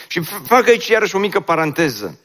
[0.06, 2.18] Și fac aici iarăși o mică paranteză.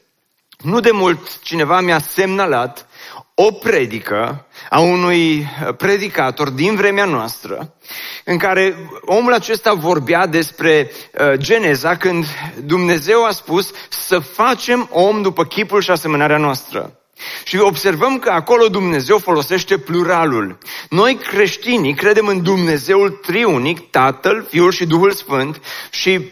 [0.58, 2.88] Nu de mult cineva mi-a semnalat
[3.36, 7.76] o predică a unui predicator din vremea noastră,
[8.24, 12.26] în care omul acesta vorbea despre uh, Geneza când
[12.64, 17.03] Dumnezeu a spus să facem om după chipul și asemănarea noastră.
[17.44, 20.58] Și observăm că acolo Dumnezeu folosește pluralul.
[20.90, 26.32] Noi creștinii credem în Dumnezeul triunic, Tatăl, Fiul și Duhul Sfânt și uh,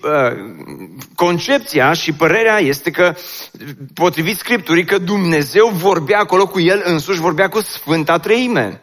[1.16, 3.16] concepția și părerea este că,
[3.94, 8.82] potrivit Scripturii, că Dumnezeu vorbea acolo cu El însuși, vorbea cu Sfânta Treime,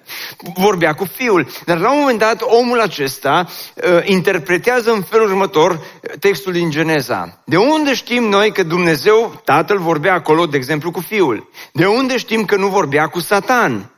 [0.55, 1.47] vorbea cu Fiul.
[1.65, 5.81] Dar la un moment dat omul acesta uh, interpretează în felul următor
[6.21, 7.43] textul din Geneza.
[7.45, 11.51] De unde știm noi că Dumnezeu, Tatăl, vorbea acolo, de exemplu, cu Fiul?
[11.73, 13.93] De unde știm că nu vorbea cu Satan?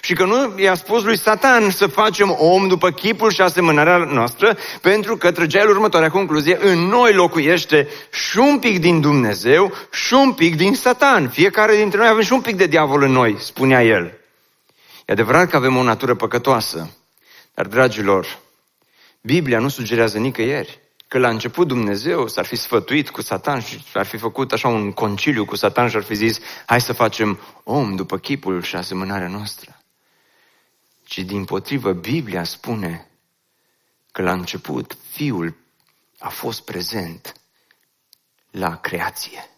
[0.00, 4.56] Și că nu i-a spus lui Satan să facem om după chipul și asemănarea noastră,
[4.80, 10.14] pentru că trăgea el următoarea concluzie, în noi locuiește și un pic din Dumnezeu și
[10.14, 11.28] un pic din Satan.
[11.28, 14.18] Fiecare dintre noi avem și un pic de diavol în noi, spunea el.
[15.06, 16.90] E adevărat că avem o natură păcătoasă,
[17.54, 18.38] dar, dragilor,
[19.20, 24.06] Biblia nu sugerează nicăieri că la început Dumnezeu s-ar fi sfătuit cu Satan și ar
[24.06, 27.96] fi făcut așa un conciliu cu Satan și ar fi zis, hai să facem om
[27.96, 29.82] după chipul și asemănarea noastră.
[31.04, 33.10] Ci din potrivă, Biblia spune
[34.12, 35.56] că la început Fiul
[36.18, 37.32] a fost prezent
[38.50, 39.50] la creație.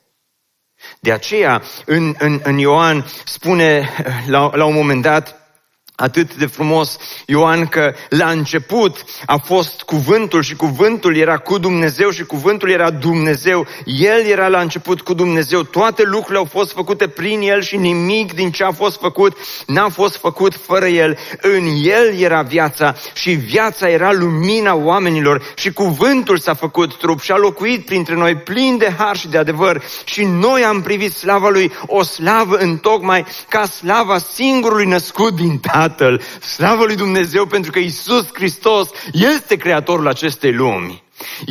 [1.01, 3.89] De aceea, în, în, în Ioan spune
[4.27, 5.40] la, la un moment dat,
[6.01, 12.11] atât de frumos Ioan că la început a fost cuvântul și cuvântul era cu Dumnezeu
[12.11, 13.67] și cuvântul era Dumnezeu.
[13.85, 15.63] El era la început cu Dumnezeu.
[15.63, 19.37] Toate lucrurile au fost făcute prin El și nimic din ce a fost făcut
[19.67, 21.19] n-a fost făcut fără El.
[21.41, 27.33] În El era viața și viața era lumina oamenilor și cuvântul s-a făcut trup și
[27.33, 31.49] a locuit printre noi plin de har și de adevăr și noi am privit slava
[31.49, 37.47] Lui, o slavă în tocmai ca slava singurului născut din Tatăl Tatăl, slavă lui Dumnezeu
[37.47, 41.03] pentru că Isus Hristos este creatorul acestei lumi.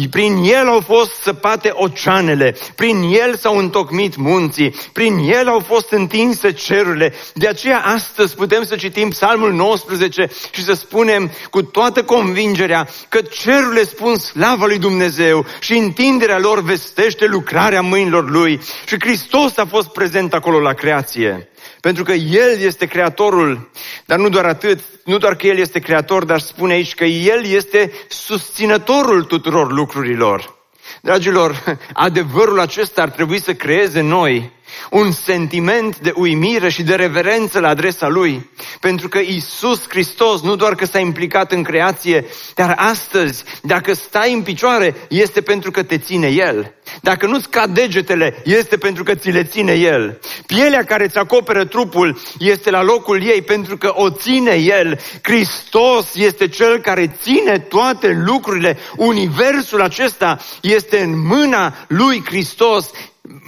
[0.09, 5.91] Prin el au fost săpate oceanele, prin el s-au întocmit munții, prin el au fost
[5.91, 7.13] întinse cerurile.
[7.33, 13.21] De aceea astăzi putem să citim Psalmul 19 și să spunem cu toată convingerea că
[13.21, 18.61] cerurile spun slavă lui Dumnezeu și întinderea lor vestește lucrarea mâinilor lui.
[18.85, 21.49] Și Hristos a fost prezent acolo la creație.
[21.81, 23.69] Pentru că El este Creatorul,
[24.05, 27.45] dar nu doar atât, nu doar că El este Creator, dar spune aici că El
[27.45, 30.57] este susținătorul tuturor lucrurilor.
[31.01, 34.51] Dragilor, adevărul acesta ar trebui să creeze noi
[34.89, 38.49] un sentiment de uimire și de reverență la adresa Lui.
[38.79, 44.33] Pentru că Isus Hristos nu doar că s-a implicat în creație, dar astăzi, dacă stai
[44.33, 46.73] în picioare, este pentru că te ține El.
[47.01, 50.19] Dacă nu-ți cad degetele, este pentru că ți le ține El.
[50.45, 54.99] Pielea care îți acoperă trupul este la locul ei pentru că o ține El.
[55.21, 58.77] Hristos este Cel care ține toate lucrurile.
[58.95, 62.91] Universul acesta este în mâna lui Hristos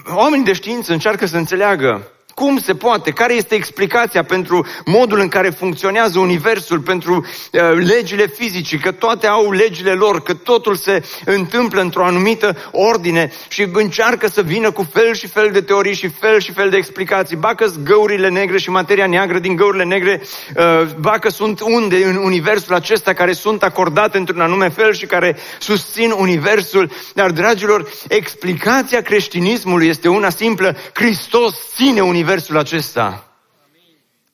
[0.05, 3.11] oamenii de știință încearcă să înțeleagă cum se poate?
[3.11, 9.27] Care este explicația pentru modul în care funcționează Universul, pentru uh, legile fizice, că toate
[9.27, 14.87] au legile lor, că totul se întâmplă într-o anumită ordine și încearcă să vină cu
[14.93, 17.35] fel și fel de teorii și fel și fel de explicații.
[17.35, 20.21] Ba că găurile negre și materia neagră din găurile negre,
[20.55, 25.05] uh, ba că sunt unde în Universul acesta care sunt acordate într-un anume fel și
[25.05, 26.91] care susțin Universul.
[27.13, 30.75] Dar, dragilor, explicația creștinismului este una simplă.
[30.93, 33.31] Hristos ține Universul versul acesta.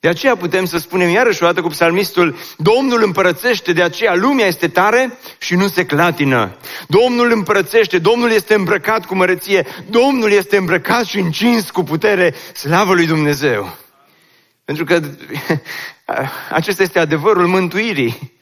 [0.00, 4.46] De aceea putem să spunem iarăși o dată cu psalmistul, Domnul împărățește, de aceea lumea
[4.46, 6.56] este tare și nu se clatină.
[6.88, 12.94] Domnul împărățește, Domnul este îmbrăcat cu măreție, Domnul este îmbrăcat și încins cu putere, slavă
[12.94, 13.76] lui Dumnezeu.
[14.64, 15.00] Pentru că
[16.50, 18.37] acesta este adevărul mântuirii.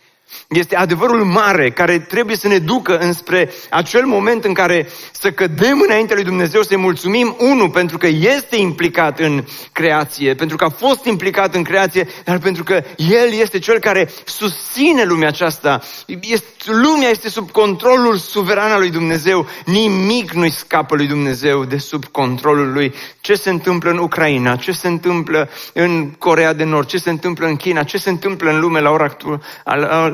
[0.49, 5.81] Este adevărul mare care trebuie să ne ducă înspre acel moment în care să cădem
[5.89, 10.69] înainte lui Dumnezeu, să-i mulțumim, unu, pentru că este implicat în creație, pentru că a
[10.69, 15.83] fost implicat în creație, dar pentru că El este Cel care susține lumea aceasta.
[16.21, 19.47] Este, lumea este sub controlul suveran al lui Dumnezeu.
[19.65, 22.95] Nimic nu-i scapă lui Dumnezeu de sub controlul Lui.
[23.21, 27.47] Ce se întâmplă în Ucraina, ce se întâmplă în Corea de Nord, ce se întâmplă
[27.47, 29.41] în China, ce se întâmplă în lume la ora, actu-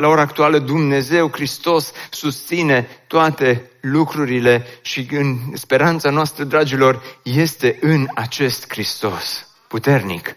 [0.02, 8.06] la ora actuală, Dumnezeu Hristos susține toate lucrurile și în speranța noastră, dragilor, este în
[8.14, 10.36] acest Hristos puternic.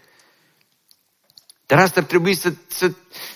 [1.66, 2.90] Dar asta ar trebui să, să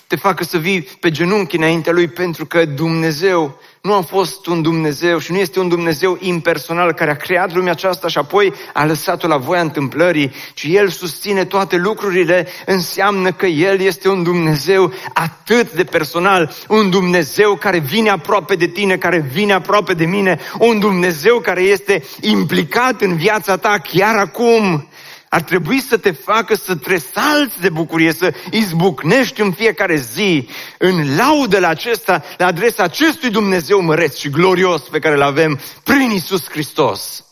[0.07, 4.61] te facă să vii pe genunchi înaintea Lui pentru că Dumnezeu nu a fost un
[4.61, 8.85] Dumnezeu și nu este un Dumnezeu impersonal care a creat lumea aceasta și apoi a
[8.85, 14.93] lăsat-o la voia întâmplării, ci El susține toate lucrurile, înseamnă că El este un Dumnezeu
[15.13, 20.39] atât de personal, un Dumnezeu care vine aproape de tine, care vine aproape de mine,
[20.59, 24.87] un Dumnezeu care este implicat în viața ta chiar acum
[25.33, 31.15] ar trebui să te facă să tresalți de bucurie, să izbucnești în fiecare zi în
[31.15, 36.09] laudă la acesta, la adresa acestui Dumnezeu măreț și glorios pe care îl avem prin
[36.09, 37.25] Isus Hristos.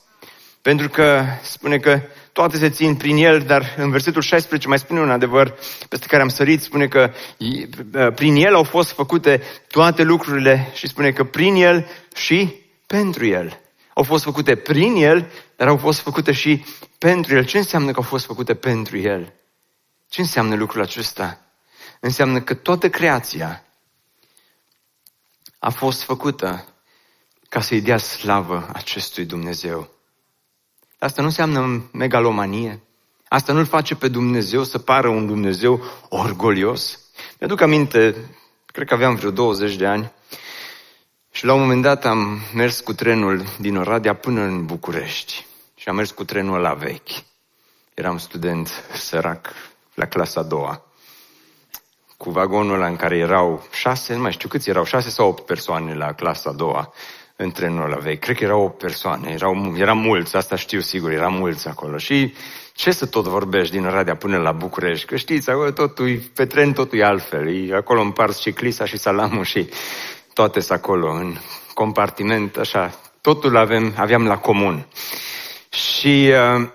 [0.62, 5.00] Pentru că spune că toate se țin prin El, dar în versetul 16 mai spune
[5.00, 5.58] un adevăr
[5.90, 7.12] peste care am sărit, spune că
[8.16, 12.56] prin El au fost făcute toate lucrurile și spune că prin El și
[12.88, 13.60] pentru El.
[13.94, 16.66] Au fost făcute prin El, dar au fost făcute și
[16.98, 17.46] pentru El.
[17.46, 19.34] Ce înseamnă că au fost făcute pentru El?
[20.10, 21.42] Ce înseamnă lucrul acesta?
[22.00, 23.64] Înseamnă că toată creația
[25.60, 26.66] a fost făcută
[27.50, 29.90] ca să-i dea slavă acestui Dumnezeu.
[31.00, 32.84] Asta nu înseamnă megalomanie.
[33.28, 37.00] Asta nu-l face pe Dumnezeu să pară un Dumnezeu orgolios.
[37.40, 38.16] Mi-aduc aminte,
[38.66, 40.12] cred că aveam vreo 20 de ani,
[41.32, 45.46] și la un moment dat am mers cu trenul din Oradea până în București.
[45.76, 47.10] Și am mers cu trenul la vechi.
[47.94, 49.54] Eram student sărac
[49.94, 50.84] la clasa a doua.
[52.18, 55.46] Cu vagonul ăla în care erau șase, nu mai știu câți erau, șase sau opt
[55.46, 56.94] persoane la clasa a doua
[57.36, 58.20] în trenul la vechi.
[58.20, 61.98] Cred că erau opt persoane, erau, era mulți, asta știu sigur, era mulți acolo.
[61.98, 62.34] Și
[62.74, 65.06] ce să tot vorbești din Oradea până la București?
[65.06, 67.70] Că știți, acolo totul, pe tren totul e altfel.
[67.70, 69.70] E acolo împarți ciclisa și salamul și
[70.40, 71.36] toate sunt acolo, în
[71.74, 74.86] compartiment, așa, totul avem, aveam la comun.
[75.70, 76.68] Și, uh,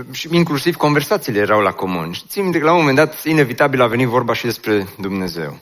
[0.18, 2.12] și inclusiv conversațiile erau la comun.
[2.12, 5.58] Și țin minte că la un moment dat, inevitabil, a venit vorba și despre Dumnezeu.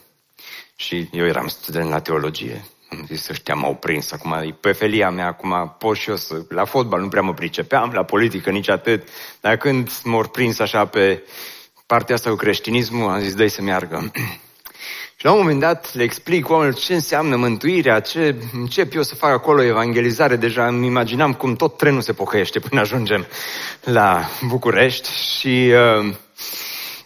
[0.76, 2.64] Și eu eram student la teologie.
[2.90, 6.42] Am zis, ăștia m-au prins acum, e pe felia mea, acum pot și eu să...
[6.48, 9.08] La fotbal nu prea mă pricepeam, la politică nici atât,
[9.40, 11.22] dar când m-au prins așa pe
[11.86, 14.10] partea asta cu creștinismul, am zis, dă să meargă.
[15.20, 19.14] Și la un moment dat le explic oamenilor ce înseamnă mântuirea, ce încep eu să
[19.14, 20.36] fac acolo evangelizare.
[20.36, 23.26] Deja îmi imaginam cum tot trenul se pocăiește până ajungem
[23.80, 25.08] la București
[25.38, 26.04] și uh,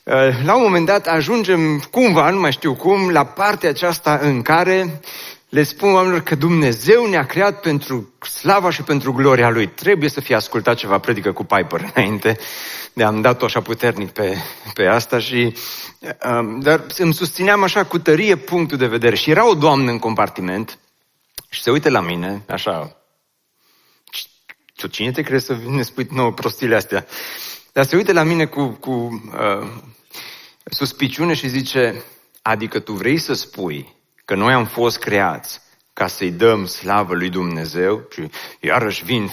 [0.05, 4.43] uh, la un moment dat ajungem cumva, nu mai știu cum, la partea aceasta în
[4.43, 5.01] care
[5.55, 9.68] le spun oamenilor că Dumnezeu ne-a creat pentru slava și pentru gloria Lui.
[9.68, 12.38] Trebuie să fie ascultat ceva predică cu Piper înainte
[12.92, 14.36] de am dat-o așa puternic pe,
[14.74, 15.57] pe asta și
[16.26, 19.16] um, dar îmi susțineam așa cu tărie punctul de vedere.
[19.16, 20.78] Și era o doamnă în compartiment
[21.48, 22.96] și se uită la mine, așa,
[24.76, 27.07] tu cine te crezi să ne spui nouă prostile astea?
[27.72, 29.68] Dar se uită la mine cu, cu uh,
[30.64, 32.02] suspiciune și zice,
[32.42, 35.61] adică tu vrei să spui că noi am fost creați
[35.93, 39.31] ca să-i dăm slavă lui Dumnezeu și iarăși vin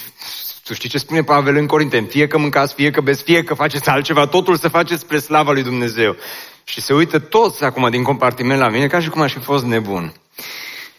[0.64, 2.08] tu știi ce spune Pavel în Corinteni?
[2.08, 5.52] Fie că mâncați, fie că beți, fie că faceți altceva, totul să faceți spre slava
[5.52, 6.16] lui Dumnezeu.
[6.64, 9.66] Și se uită toți acum din compartiment la mine ca și cum aș fi fost
[9.66, 10.14] nebun.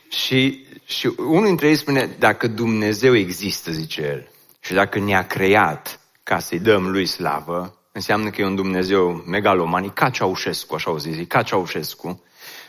[0.08, 4.30] Și, și unul dintre ei spune, dacă Dumnezeu există, zice el,
[4.60, 9.88] și dacă ne-a creat ca să-i dăm lui slavă, înseamnă că e un Dumnezeu megaloman,
[9.88, 12.22] ca Ceaușescu, așa o zice, ca Ceaușescu,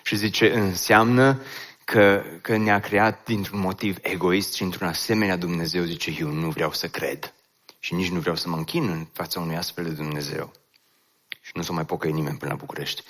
[0.04, 1.42] și zice, înseamnă
[1.84, 6.74] că, că ne-a creat dintr-un motiv egoist și într-un asemenea Dumnezeu, zice, eu nu vreau
[6.74, 7.34] să cred
[7.80, 10.54] și nici nu vreau să mă închin în fața unui astfel de Dumnezeu.
[11.42, 13.04] Și nu să mai pocăi nimeni până la București.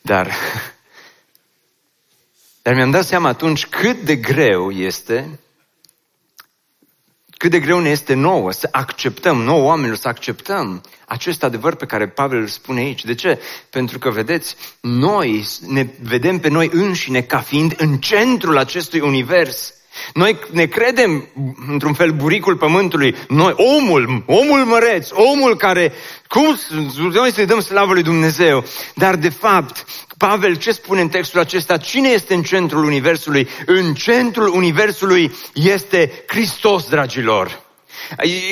[0.00, 0.32] Dar,
[2.62, 5.38] dar mi-am dat seama atunci cât de greu este
[7.48, 11.86] cât de greu ne este nouă să acceptăm, nouă oamenilor, să acceptăm acest adevăr pe
[11.86, 13.04] care Pavel îl spune aici.
[13.04, 13.40] De ce?
[13.70, 19.74] Pentru că, vedeți, noi ne vedem pe noi înșine ca fiind în centrul acestui univers.
[20.14, 21.28] Noi ne credem,
[21.68, 23.14] într-un fel, buricul pământului.
[23.28, 25.92] Noi, omul, omul măreț, omul care,
[26.28, 26.58] cum,
[27.12, 28.64] noi să-i dăm slavă lui Dumnezeu.
[28.94, 29.84] Dar, de fapt,
[30.18, 31.76] Pavel ce spune în textul acesta?
[31.76, 33.48] Cine este în centrul Universului?
[33.66, 37.64] În centrul Universului este Hristos, dragilor.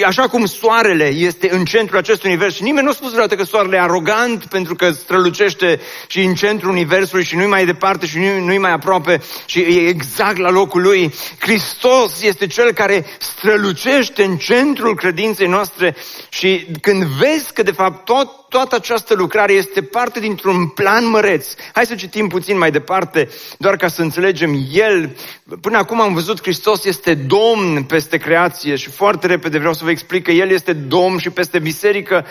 [0.07, 3.45] Așa cum soarele este în centrul acestui univers și nimeni nu a spus vreodată că
[3.45, 8.19] soarele e arogant pentru că strălucește și în centrul universului și nu-i mai departe și
[8.19, 11.15] nu-i mai aproape și e exact la locul lui.
[11.39, 15.97] Hristos este cel care strălucește în centrul credinței noastre
[16.29, 21.47] și când vezi că de fapt tot toată această lucrare este parte dintr-un plan măreț.
[21.73, 23.29] Hai să citim puțin mai departe,
[23.59, 24.67] doar ca să înțelegem.
[24.73, 25.17] El,
[25.61, 29.91] până acum am văzut, Hristos este Domn peste creație și foarte repede vreau să vă
[29.91, 32.27] explic că El este Domn și peste biserică,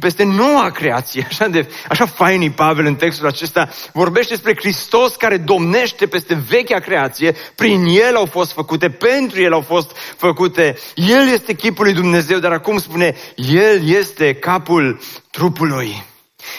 [0.00, 1.26] peste noua creație.
[1.28, 3.68] Așa, de, așa fain Pavel în textul acesta.
[3.92, 7.34] Vorbește despre Hristos care domnește peste vechea creație.
[7.54, 10.76] Prin El au fost făcute, pentru El au fost făcute.
[10.94, 16.04] El este chipul lui Dumnezeu, dar acum spune, El este capul trupului.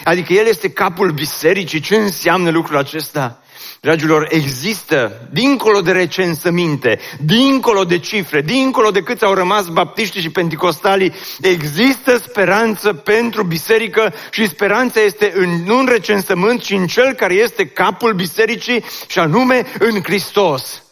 [0.04, 1.80] Adică El este capul bisericii.
[1.80, 3.42] Ce înseamnă lucrul acesta?
[3.80, 10.30] Dragilor, există, dincolo de recensăminte, dincolo de cifre, dincolo de câți au rămas baptiști și
[10.30, 17.12] penticostalii, există speranță pentru biserică și speranța este în, nu în recensământ, ci în cel
[17.12, 20.82] care este capul bisericii și anume în Hristos.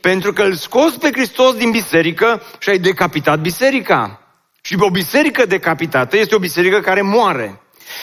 [0.00, 4.27] Pentru că îl scos pe Hristos din biserică și ai decapitat biserica.
[4.68, 7.60] Și o biserică decapitată este o biserică care moare.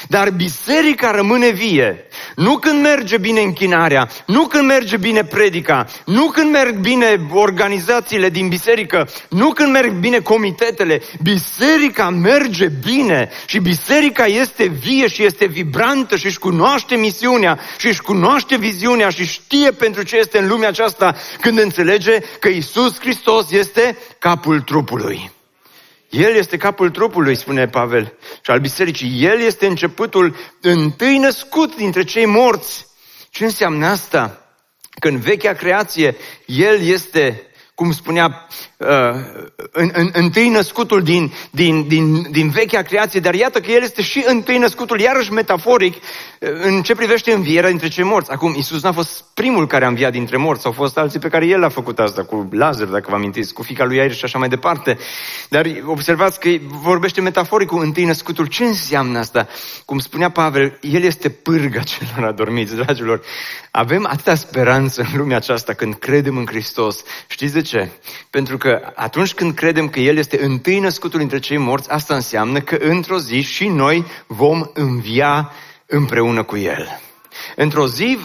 [0.07, 2.07] Dar biserica rămâne vie.
[2.35, 8.29] Nu când merge bine închinarea, nu când merge bine predica, nu când merg bine organizațiile
[8.29, 11.01] din biserică, nu când merg bine comitetele.
[11.23, 17.87] Biserica merge bine și biserica este vie și este vibrantă și își cunoaște misiunea și
[17.87, 22.99] își cunoaște viziunea și știe pentru ce este în lumea aceasta când înțelege că Isus
[22.99, 25.34] Hristos este capul trupului.
[26.15, 29.23] El este capul trupului, spune Pavel, și al bisericii.
[29.23, 32.85] El este începutul întâi născut dintre cei morți.
[33.29, 34.55] Ce înseamnă asta?
[34.99, 38.47] Că în vechea creație, El este cum spunea
[38.77, 38.87] uh,
[39.71, 44.01] în, în, întâi născutul din, din, din, din vechea creație, dar iată că el este
[44.01, 48.31] și întâi născutul, iarăși metaforic, uh, în ce privește învierea dintre cei morți.
[48.31, 51.45] Acum, Isus n-a fost primul care a înviat dintre morți, au fost alții pe care
[51.45, 54.37] el a făcut asta, cu Lazar, dacă vă amintiți, cu fica lui Air și așa
[54.37, 54.97] mai departe.
[55.49, 56.49] Dar observați că
[56.81, 58.45] vorbește metaforic cu întâi născutul.
[58.45, 59.47] Ce înseamnă asta?
[59.85, 63.21] Cum spunea Pavel, el este pârga celor adormiți, dragilor.
[63.71, 67.03] Avem atâta speranță în lumea aceasta când credem în Hristos.
[67.27, 67.89] Știți de ce?
[68.29, 68.64] Pentru că
[68.95, 73.19] atunci când credem că El este întâi născutul între cei morți, asta înseamnă că într-o
[73.19, 75.51] zi și noi vom învia
[75.85, 76.99] împreună cu El.
[77.55, 78.17] Într-o zi,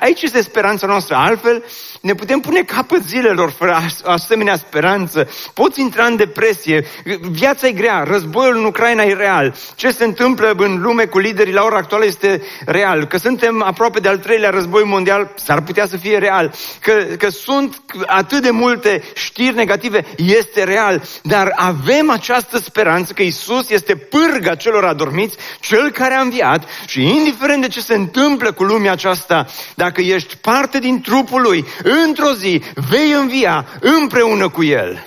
[0.00, 1.14] aici este speranța noastră.
[1.14, 1.64] Altfel,
[2.06, 5.28] ne putem pune capăt zilelor fără asemenea speranță.
[5.54, 6.86] Poți intra în depresie.
[7.30, 8.02] Viața e grea.
[8.02, 9.54] Războiul în Ucraina e real.
[9.74, 13.06] Ce se întâmplă în lume cu liderii la ora actuală este real.
[13.06, 16.54] Că suntem aproape de al treilea război mondial, s-ar putea să fie real.
[16.80, 21.02] Că, că sunt atât de multe știri negative, este real.
[21.22, 27.02] Dar avem această speranță că Isus este pârga celor adormiți, cel care a înviat și
[27.02, 31.64] indiferent de ce se întâmplă cu lumea aceasta, dacă ești parte din trupul lui,
[32.04, 35.06] într-o zi vei învia împreună cu el.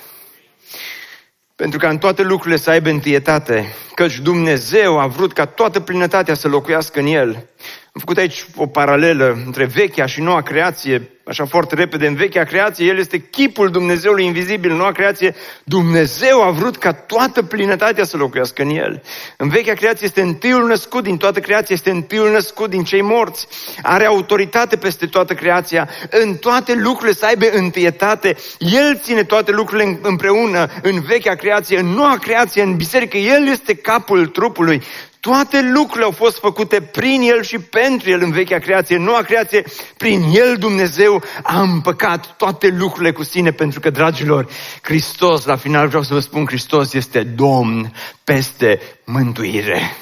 [1.55, 6.33] Pentru ca în toate lucrurile să aibă întâietate, căci Dumnezeu a vrut ca toată plinătatea
[6.33, 7.49] să locuiască în el.
[7.91, 12.43] Am făcut aici o paralelă între vechea și noua creație, așa foarte repede, în vechea
[12.43, 18.17] creație, El este chipul Dumnezeului invizibil, noua creație, Dumnezeu a vrut ca toată plinătatea să
[18.17, 19.03] locuiască în El.
[19.37, 23.47] În vechea creație este întâiul născut din toată creația, este întâiul născut din cei morți,
[23.81, 29.99] are autoritate peste toată creația, în toate lucrurile să aibă întâietate, El ține toate lucrurile
[30.01, 34.81] împreună, în vechea creație, în noua creație, în biserică, El este capul trupului.
[35.20, 39.22] Toate lucrurile au fost făcute prin El și pentru El în vechea creație, în noua
[39.22, 39.63] creație,
[39.97, 44.47] prin El Dumnezeu a împăcat toate lucrurile cu sine, pentru că, dragilor,
[44.82, 47.93] Hristos, la final vreau să vă spun, Hristos este Domn
[48.24, 49.95] peste mântuire.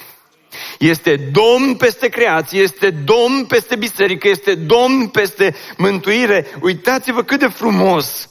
[0.79, 6.47] Este Domn peste creație, este Domn peste biserică, este Domn peste mântuire.
[6.61, 8.29] Uitați-vă cât de frumos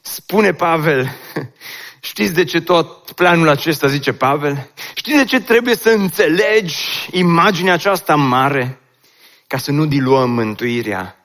[0.00, 1.16] spune Pavel
[2.00, 4.70] Știți de ce tot planul acesta, zice Pavel?
[4.94, 6.76] Știți de ce trebuie să înțelegi
[7.10, 8.80] imaginea aceasta mare?
[9.46, 11.16] Ca să nu diluăm mântuirea,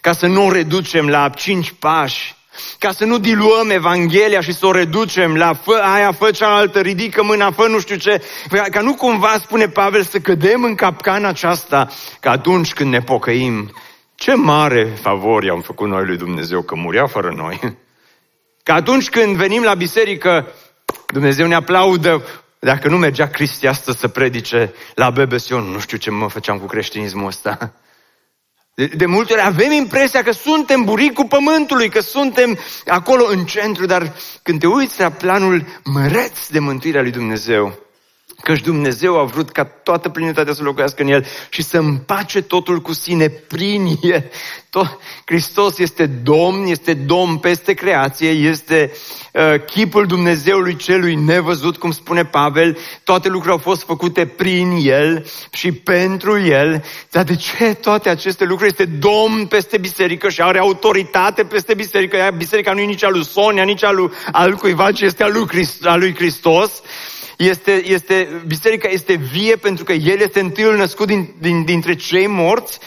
[0.00, 2.34] ca să nu o reducem la cinci pași,
[2.78, 7.22] ca să nu diluăm Evanghelia și să o reducem la fă aia, fă cealaltă, ridică
[7.22, 8.22] mâna, fă nu știu ce,
[8.70, 11.88] ca nu cumva, spune Pavel, să cădem în capcana aceasta,
[12.20, 13.72] că atunci când ne pocăim,
[14.14, 17.60] ce mare favori am făcut noi lui Dumnezeu, că murea fără noi.
[18.62, 20.46] Că atunci când venim la biserică,
[21.06, 22.24] Dumnezeu ne aplaudă,
[22.58, 26.66] dacă nu mergea Cristi astăzi să predice la Bebesion, nu știu ce mă făceam cu
[26.66, 27.72] creștinismul ăsta.
[28.74, 33.86] De, de multe ori avem impresia că suntem buricul pământului, că suntem acolo în centru,
[33.86, 37.78] dar când te uiți la planul măreț de mântuirea lui Dumnezeu,
[38.42, 42.80] Căci Dumnezeu a vrut ca toată plinătatea să locuiască în El și să împace totul
[42.80, 44.30] cu sine prin El.
[44.70, 48.92] Tot, Hristos este Domn, este Domn peste creație, este
[49.32, 52.78] uh, chipul Dumnezeului celui nevăzut, cum spune Pavel.
[53.04, 56.84] Toate lucrurile au fost făcute prin El și pentru El.
[57.10, 58.70] Dar de ce toate aceste lucruri?
[58.70, 62.30] Este Domn peste biserică și are autoritate peste biserică.
[62.36, 65.46] Biserica nu e nici a lui Sonia, nici a lui altcuiva, ci este a lui,
[65.46, 66.82] Christ, a lui Hristos
[67.42, 72.26] este, este, biserica este vie pentru că El este întâiul născut din, din, dintre cei
[72.26, 72.78] morți.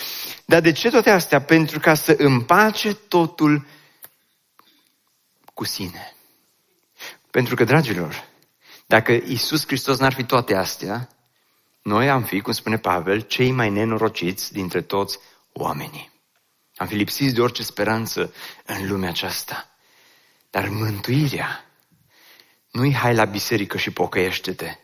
[0.46, 1.42] Dar de ce toate astea?
[1.42, 3.66] Pentru ca să împace totul
[5.54, 6.16] cu sine.
[7.32, 8.28] Pentru că, dragilor,
[8.86, 11.10] dacă Isus Hristos n-ar fi toate astea,
[11.82, 15.20] noi am fi, cum spune Pavel, cei mai nenorociți dintre toți
[15.52, 16.12] oamenii.
[16.76, 18.34] Am fi lipsiți de orice speranță
[18.66, 19.70] în lumea aceasta.
[20.50, 21.66] Dar mântuirea
[22.76, 24.78] nu-i hai la biserică și pocăiește-te.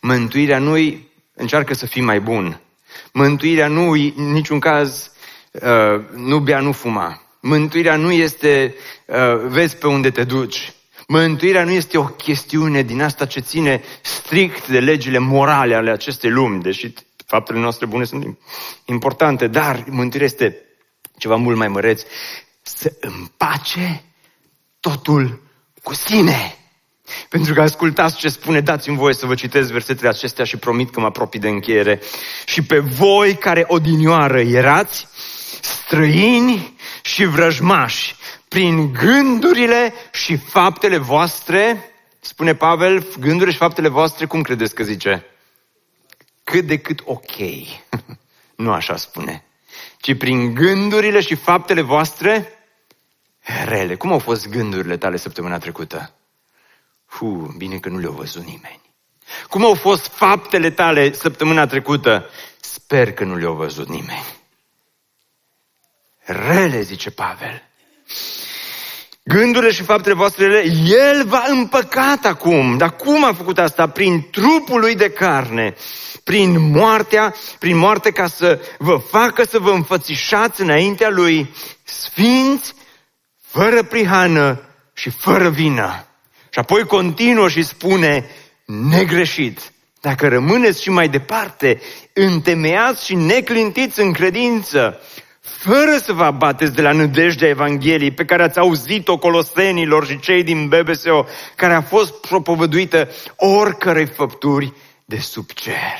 [0.00, 2.60] Mântuirea nu-i încearcă să fii mai bun.
[3.12, 5.12] Mântuirea nu-i în niciun caz
[5.52, 7.22] uh, nu bea, nu fuma.
[7.40, 8.74] Mântuirea nu este
[9.06, 9.16] uh,
[9.46, 10.72] vezi pe unde te duci.
[11.06, 16.30] Mântuirea nu este o chestiune din asta ce ține strict de legile morale ale acestei
[16.30, 16.92] lumi, deși
[17.26, 18.38] faptele noastre bune sunt
[18.84, 20.56] importante, dar mântuirea este
[21.18, 22.02] ceva mult mai măreț,
[22.62, 24.02] să împace
[24.80, 25.42] totul
[25.82, 26.58] cu sine.
[27.28, 31.00] Pentru că ascultați ce spune, dați-mi voie să vă citesc versetele acestea și promit că
[31.00, 32.00] mă apropii de încheiere.
[32.46, 35.06] Și pe voi care odinioară erați
[35.60, 38.16] străini și vrăjmași
[38.48, 41.90] prin gândurile și faptele voastre,
[42.20, 45.26] spune Pavel, gândurile și faptele voastre, cum credeți că zice?
[46.44, 47.36] Cât de cât ok.
[48.56, 49.44] nu așa spune.
[49.98, 52.48] Ci prin gândurile și faptele voastre
[53.64, 53.94] rele.
[53.94, 56.14] Cum au fost gândurile tale săptămâna trecută?
[57.16, 58.80] Fu, bine că nu le-a văzut nimeni.
[59.48, 62.30] Cum au fost faptele tale săptămâna trecută?
[62.60, 64.26] Sper că nu le-a văzut nimeni.
[66.18, 67.62] Rele, zice Pavel.
[69.24, 72.76] Gândurile și faptele voastre rele, El va împăcat acum.
[72.76, 73.88] Dar cum a făcut asta?
[73.88, 75.74] Prin trupul lui de carne,
[76.24, 82.74] prin moartea, prin moarte ca să vă facă să vă înfățișați înaintea Lui sfinți,
[83.40, 84.60] fără prihană
[84.92, 86.08] și fără vină.
[86.54, 88.26] Și apoi continuă și spune,
[88.64, 91.80] negreșit, dacă rămâneți și mai departe,
[92.12, 95.00] întemeiați și neclintiți în credință,
[95.40, 100.42] fără să vă abateți de la nădejdea Evangheliei pe care ați auzit-o colosenilor și cei
[100.42, 101.26] din BBSO,
[101.56, 104.72] care a fost propovăduită oricărei făpturi
[105.04, 105.98] de sub cer.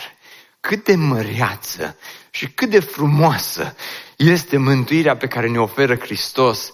[0.61, 1.99] Cât de măreață
[2.31, 3.77] și cât de frumoasă
[4.17, 6.73] este mântuirea pe care ne oferă Hristos.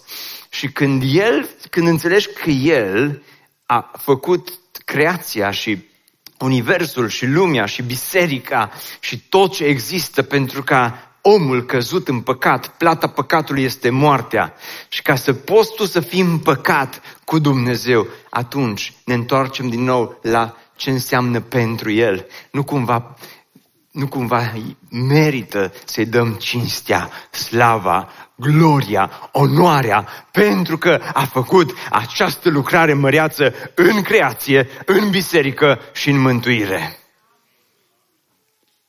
[0.49, 3.23] Și când El, când înțelegi că El
[3.71, 4.49] a făcut
[4.85, 5.85] creația și
[6.39, 12.67] universul și lumea și biserica și tot ce există pentru ca omul căzut în păcat,
[12.67, 14.53] plata păcatului este moartea.
[14.89, 19.83] Și ca să poți tu să fii în păcat cu Dumnezeu, atunci ne întoarcem din
[19.83, 22.27] nou la ce înseamnă pentru El.
[22.51, 23.15] Nu cumva,
[23.91, 24.53] nu cumva
[24.89, 28.09] merită să-i dăm cinstea, slava,
[28.41, 36.19] gloria, onoarea, pentru că a făcut această lucrare măreață în creație, în biserică și în
[36.19, 36.97] mântuire.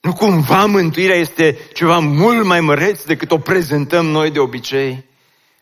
[0.01, 5.05] Nu cumva mântuirea este ceva mult mai măreț decât o prezentăm noi de obicei?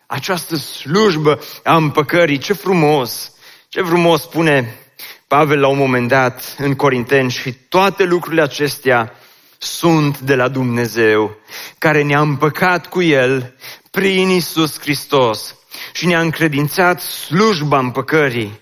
[0.07, 3.33] Această slujbă a împăcării, ce frumos!
[3.69, 4.79] Ce frumos spune
[5.27, 9.13] Pavel la un moment dat în Corinteni și toate lucrurile acestea
[9.59, 11.37] sunt de la Dumnezeu,
[11.79, 13.55] care ne-a împăcat cu El
[13.91, 15.55] prin Isus Hristos.
[15.93, 18.61] Și ne-a încredințat slujba împăcării,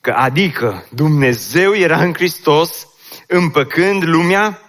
[0.00, 2.86] că adică Dumnezeu era în Hristos
[3.26, 4.62] împăcând lumea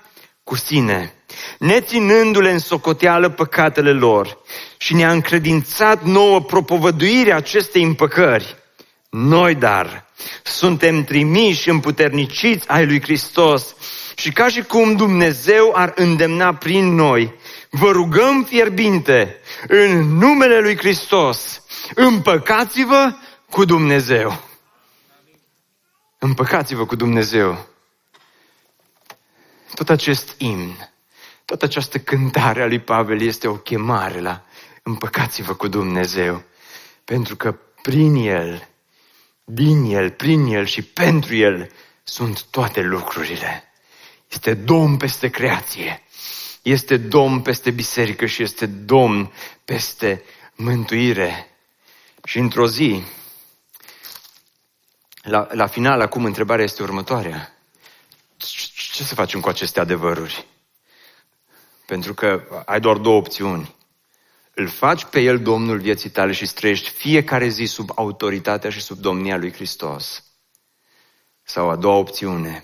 [0.44, 1.14] cu sine,
[1.58, 4.38] neținându-le în socoteală păcatele lor.
[4.78, 8.56] Și ne-a încredințat nouă propovăduirea acestei împăcări.
[9.10, 10.06] Noi, dar,
[10.44, 13.76] suntem trimiși împuterniciți ai lui Hristos.
[14.16, 17.34] Și ca și cum Dumnezeu ar îndemna prin noi,
[17.70, 21.64] vă rugăm fierbinte, în numele lui Hristos,
[21.96, 23.14] împăcați-vă
[23.50, 24.44] cu Dumnezeu.
[26.18, 27.68] Împăcați-vă cu Dumnezeu.
[29.74, 30.90] Tot acest imn,
[31.46, 34.44] toată această cântare a lui Pavel este o chemare la
[34.84, 36.44] împăcați-vă cu Dumnezeu.
[37.04, 37.52] Pentru că
[37.82, 38.68] prin El,
[39.44, 41.72] din El, prin El și pentru El
[42.04, 43.64] sunt toate lucrurile.
[44.28, 46.04] Este Domn peste creație,
[46.62, 49.34] este Domn peste biserică și este Domn
[49.66, 50.24] peste
[50.56, 51.48] mântuire.
[52.24, 53.04] Și într-o zi,
[55.22, 57.54] la, la final, acum, întrebarea este următoarea.
[58.94, 60.46] Ce să facem cu aceste adevăruri?
[61.86, 63.76] Pentru că ai doar două opțiuni.
[64.54, 68.98] Îl faci pe El Domnul vieții tale și trăiești fiecare zi sub autoritatea și sub
[68.98, 70.24] domnia lui Hristos.
[71.44, 72.64] Sau a doua opțiune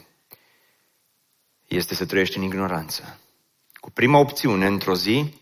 [1.67, 3.19] este să trăiești în ignoranță.
[3.85, 5.33] Cu prima opțiune, într-o zi,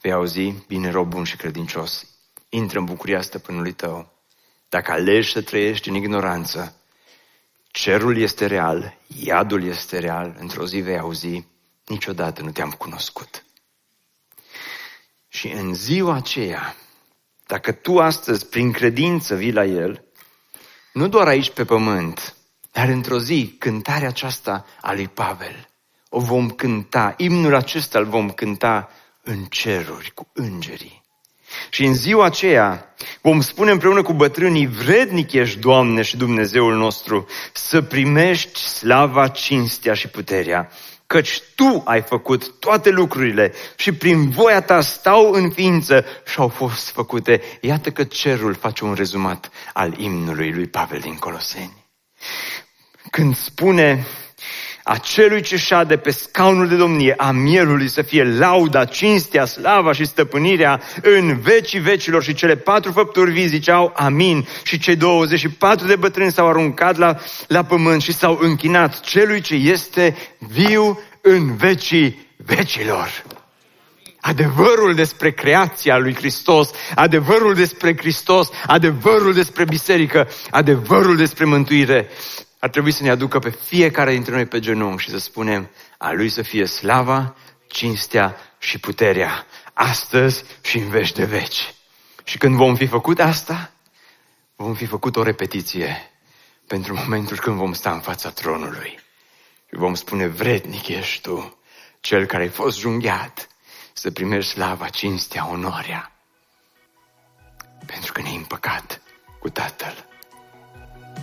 [0.00, 2.06] vei auzi, bine, rob bun și credincios,
[2.48, 4.12] intră în bucuria stăpânului tău.
[4.68, 6.76] Dacă alegi să trăiești în ignoranță,
[7.70, 11.46] cerul este real, iadul este real, într-o zi vei auzi,
[11.86, 13.44] niciodată nu te-am cunoscut.
[15.28, 16.76] Și în ziua aceea,
[17.46, 20.04] dacă tu astăzi, prin credință, vii la El,
[20.92, 22.36] nu doar aici pe pământ,
[22.72, 25.68] dar într-o zi, cântarea aceasta a lui Pavel,
[26.08, 28.90] o vom cânta, imnul acesta îl vom cânta
[29.22, 31.02] în ceruri cu îngerii.
[31.70, 37.26] Și în ziua aceea vom spune împreună cu bătrânii, vrednic ești, Doamne și Dumnezeul nostru,
[37.52, 40.70] să primești slava, cinstea și puterea,
[41.06, 46.48] căci Tu ai făcut toate lucrurile și prin voia Ta stau în ființă și au
[46.48, 47.42] fost făcute.
[47.60, 51.86] Iată că cerul face un rezumat al imnului lui Pavel din Coloseni.
[53.10, 54.06] Când spune
[54.88, 60.04] acelui ce șade pe scaunul de domnie a mielului să fie lauda, cinstea, slava și
[60.04, 62.22] stăpânirea în vecii vecilor.
[62.22, 64.46] Și cele patru făpturi vii ziceau amin.
[64.62, 67.16] Și cei 24 de bătrâni s-au aruncat la,
[67.46, 73.24] la pământ și s-au închinat celui ce este viu în vecii vecilor.
[74.20, 82.08] Adevărul despre creația lui Hristos, adevărul despre Hristos, adevărul despre biserică, adevărul despre mântuire
[82.58, 86.12] ar trebui să ne aducă pe fiecare dintre noi pe genunchi și să spunem a
[86.12, 87.36] Lui să fie slava,
[87.66, 91.74] cinstea și puterea, astăzi și în veci de veci.
[92.24, 93.72] Și când vom fi făcut asta,
[94.56, 96.10] vom fi făcut o repetiție
[96.66, 98.98] pentru momentul când vom sta în fața tronului.
[99.68, 101.58] Și vom spune, vrednic ești tu,
[102.00, 103.48] cel care ai fost junghiat,
[103.92, 106.12] să primești slava, cinstea, onoarea.
[107.86, 109.02] Pentru că ne-ai împăcat
[109.38, 110.07] cu Tatăl.